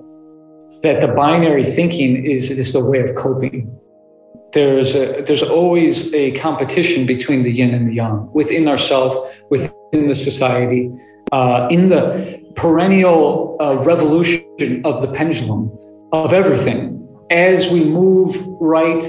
[0.82, 3.80] that the binary thinking is just a way of coping
[4.54, 9.16] there's a, there's always a competition between the yin and the yang within ourselves,
[9.50, 10.92] within the society,
[11.32, 15.72] uh, in the perennial uh, revolution of the pendulum
[16.12, 16.80] of everything.
[17.30, 19.02] As we move right,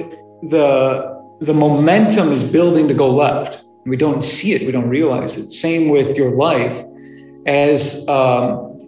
[0.42, 1.08] the
[1.40, 3.62] the momentum is building to go left.
[3.86, 5.48] We don't see it, we don't realize it.
[5.50, 6.76] Same with your life,
[7.46, 8.78] as um,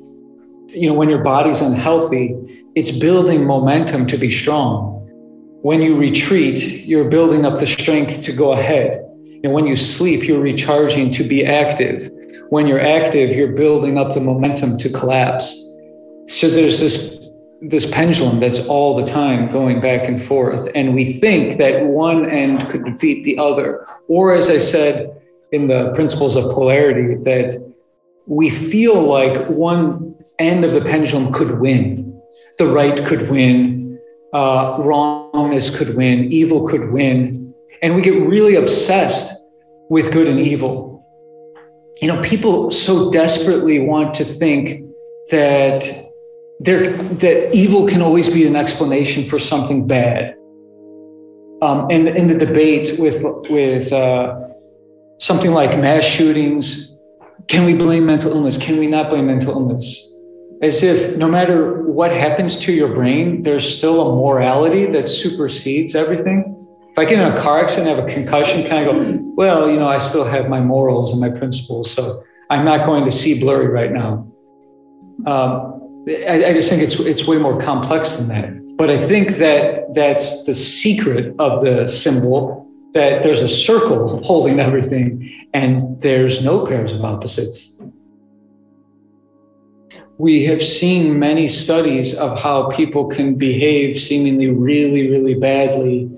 [0.69, 2.25] you know, when your body's unhealthy,
[2.75, 4.93] it's building momentum to be strong
[5.63, 9.01] when you retreat, you're building up the strength to go ahead.
[9.45, 12.11] And when you sleep, you're recharging to be active.
[12.53, 15.49] When you're active, you're building up the momentum to collapse.
[16.29, 17.19] So there's this
[17.63, 20.69] this pendulum that's all the time going back and forth.
[20.75, 23.87] And we think that one end could defeat the other.
[24.07, 25.19] Or as I said
[25.53, 27.73] in the principles of polarity, that
[28.27, 32.21] we feel like one end of the pendulum could win.
[32.59, 33.99] The right could win,
[34.35, 37.55] uh, wrongness could win, evil could win.
[37.81, 39.49] And we get really obsessed
[39.89, 40.92] with good and evil.
[42.01, 44.91] You know, people so desperately want to think
[45.31, 45.85] that
[46.61, 50.37] there, that evil can always be an explanation for something bad.
[51.61, 54.49] Um, and in the debate with with uh,
[55.19, 56.97] something like mass shootings,
[57.47, 58.59] can we blame mental illness?
[58.59, 60.13] Can we not blame mental illness?
[60.63, 65.97] as if no matter what happens to your brain, there's still a morality that supersedes
[65.97, 66.62] everything.
[66.93, 69.79] If I get in a car accident have a concussion, can I go, well, you
[69.79, 73.41] know, I still have my morals and my principles, so I'm not going to see
[73.41, 74.31] blurry right now.
[75.25, 78.77] Um, I, I just think it's it's way more complex than that.
[78.77, 84.61] But I think that that's the secret of the symbol that there's a circle holding
[84.61, 87.83] everything, and there's no pairs of opposites
[90.19, 96.09] we have seen many studies of how people can behave seemingly really, really badly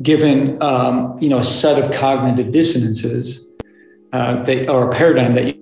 [0.00, 3.52] given um, you know a set of cognitive dissonances
[4.12, 5.54] uh, that, or a paradigm that you,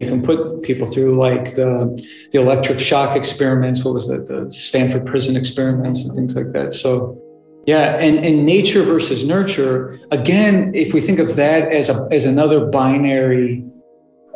[0.00, 2.00] you can put people through, like the
[2.32, 3.84] the electric shock experiments.
[3.84, 4.26] What was that?
[4.26, 6.72] The Stanford prison experiments and things like that.
[6.72, 7.18] So.
[7.64, 10.00] Yeah, and, and nature versus nurture.
[10.10, 13.64] Again, if we think of that as a as another binary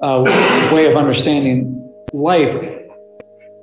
[0.01, 0.23] uh,
[0.73, 2.76] way of understanding life,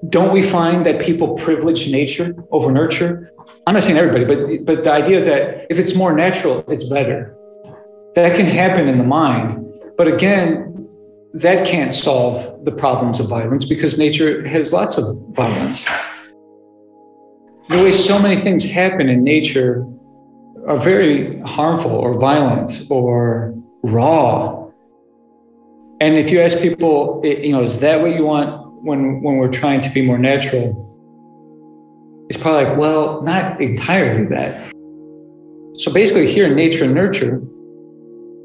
[0.09, 3.31] don't we find that people privilege nature over nurture?
[3.67, 7.35] I'm not saying everybody, but but the idea that if it's more natural, it's better.
[8.15, 9.65] That can happen in the mind,
[9.97, 10.87] but again,
[11.33, 15.85] that can't solve the problems of violence because nature has lots of violence.
[17.69, 19.85] The way so many things happen in nature
[20.67, 24.63] are very harmful or violent or raw
[26.03, 29.51] and if you ask people, you know, is that what you want when when we're
[29.51, 30.67] trying to be more natural?
[32.29, 34.71] It's probably like, well, not entirely that.
[35.75, 37.41] So basically, here in nature and nurture,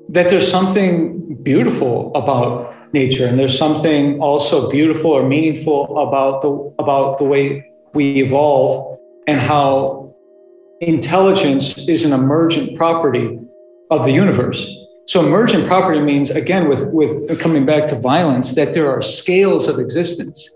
[0.08, 6.50] that there's something beautiful about nature, and there's something also beautiful or meaningful about the
[6.78, 10.14] about the way we evolve and how
[10.80, 13.38] intelligence is an emergent property
[13.90, 14.78] of the universe.
[15.08, 19.66] So emergent property means, again, with, with coming back to violence, that there are scales
[19.66, 20.54] of existence.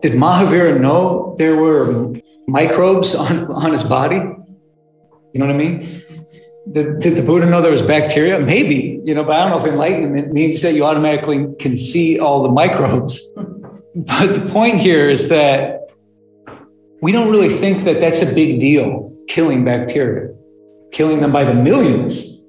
[0.00, 2.14] Did Mahavira know there were
[2.46, 4.14] microbes on, on his body?
[5.32, 5.80] You know what I mean?
[6.70, 8.38] Did, did the Buddha know there was bacteria?
[8.38, 12.20] Maybe, you know, but I don't know if enlightenment means that you automatically can see
[12.20, 13.20] all the microbes.
[13.92, 15.90] But the point here is that
[17.02, 20.32] we don't really think that that's a big deal, killing bacteria,
[20.92, 22.39] killing them by the millions,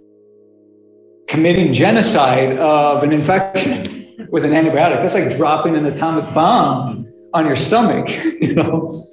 [1.31, 4.97] committing genocide of an infection with an antibiotic.
[4.97, 8.09] That's like dropping an atomic bomb on your stomach,
[8.41, 9.07] you know.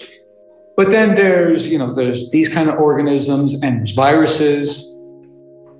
[0.76, 4.84] But then there's, you know, there's these kind of organisms and there's viruses.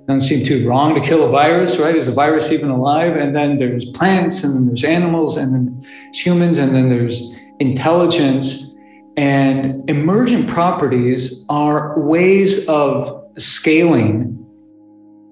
[0.06, 1.96] Doesn't seem too wrong to kill a virus, right?
[1.96, 3.16] Is a virus even alive?
[3.16, 8.76] And then there's plants, and then there's animals, and then humans, and then there's intelligence
[9.16, 14.47] and emergent properties are ways of scaling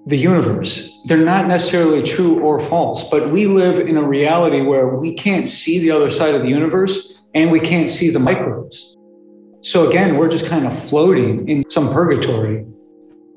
[0.07, 1.01] the universe.
[1.05, 5.49] They're not necessarily true or false, but we live in a reality where we can't
[5.49, 8.95] see the other side of the universe and we can't see the microbes.
[9.61, 12.65] So again, we're just kind of floating in some purgatory.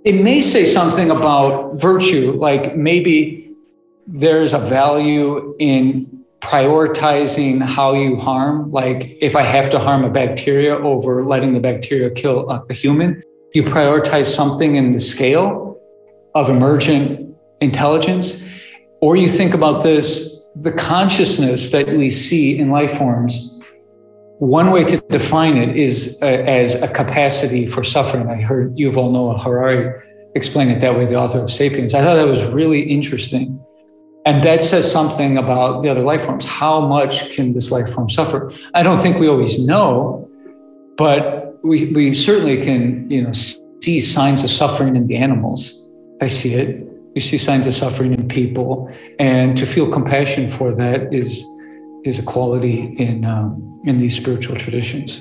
[0.04, 3.50] It may say something about virtue, like maybe
[4.06, 8.70] there's a value in prioritizing how you harm.
[8.70, 13.22] Like if I have to harm a bacteria over letting the bacteria kill a, human,
[13.54, 15.69] you prioritize something in the scale
[16.34, 18.46] of emergent intelligence.
[19.00, 23.58] Or you think about this the consciousness that we see in life forms.
[24.38, 28.28] One way to define it is uh, as a capacity for suffering.
[28.28, 30.02] I heard Yuval Noah Harari
[30.34, 31.94] explain it that way, the author of Sapiens.
[31.94, 33.60] I thought that was really interesting
[34.26, 36.44] and that says something about the other life forms.
[36.44, 38.52] How much can this life form suffer?
[38.74, 40.28] I don't think we always know,
[40.96, 45.88] but we, we certainly can, you know, see signs of suffering in the animals.
[46.20, 46.86] I see it.
[47.14, 51.44] We see signs of suffering in people, and to feel compassion for that is
[52.04, 55.20] is a quality in um, in these spiritual traditions.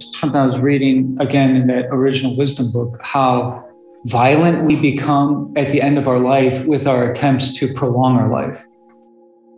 [0.00, 3.64] Something I was reading again in that original wisdom book how
[4.06, 8.30] violent we become at the end of our life with our attempts to prolong our
[8.30, 8.64] life.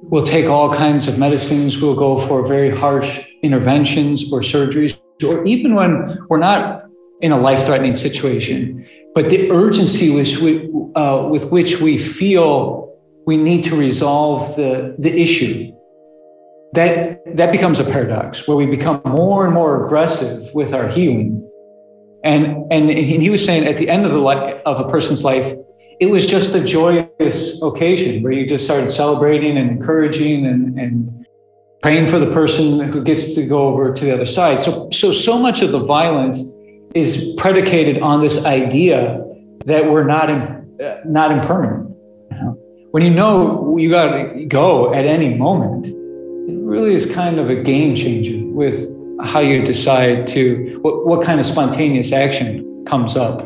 [0.02, 5.44] We'll take all kinds of medicines, we'll go for very harsh interventions or surgeries, or
[5.46, 6.84] even when we're not
[7.22, 8.86] in a life threatening situation,
[9.16, 12.94] but the urgency we, uh, with which we feel
[13.26, 15.72] we need to resolve the, the issue.
[16.74, 21.42] That, that becomes a paradox where we become more and more aggressive with our healing
[22.26, 25.46] and, and he was saying at the end of the life of a person's life,
[26.00, 31.26] it was just a joyous occasion where you just started celebrating and encouraging and, and
[31.82, 34.60] praying for the person who gets to go over to the other side.
[34.60, 36.55] So, so, so much of the violence
[36.96, 39.22] is predicated on this idea
[39.66, 40.40] that we're not, in,
[40.80, 41.94] uh, not impermanent.
[42.92, 47.50] When you know you got to go at any moment, it really is kind of
[47.50, 48.88] a game changer with
[49.22, 53.42] how you decide to what, what kind of spontaneous action comes up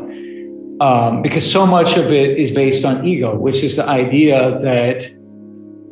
[0.81, 5.09] um, because so much of it is based on ego which is the idea that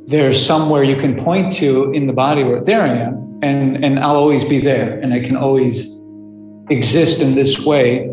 [0.06, 4.00] there's somewhere you can point to in the body where there i am and and
[4.00, 5.99] i'll always be there and i can always
[6.70, 8.06] exist in this way.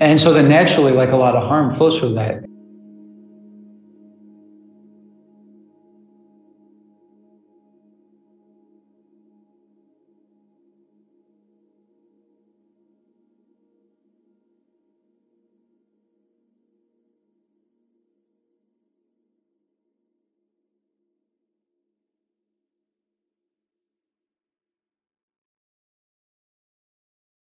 [0.00, 2.44] And so then naturally like a lot of harm flows from that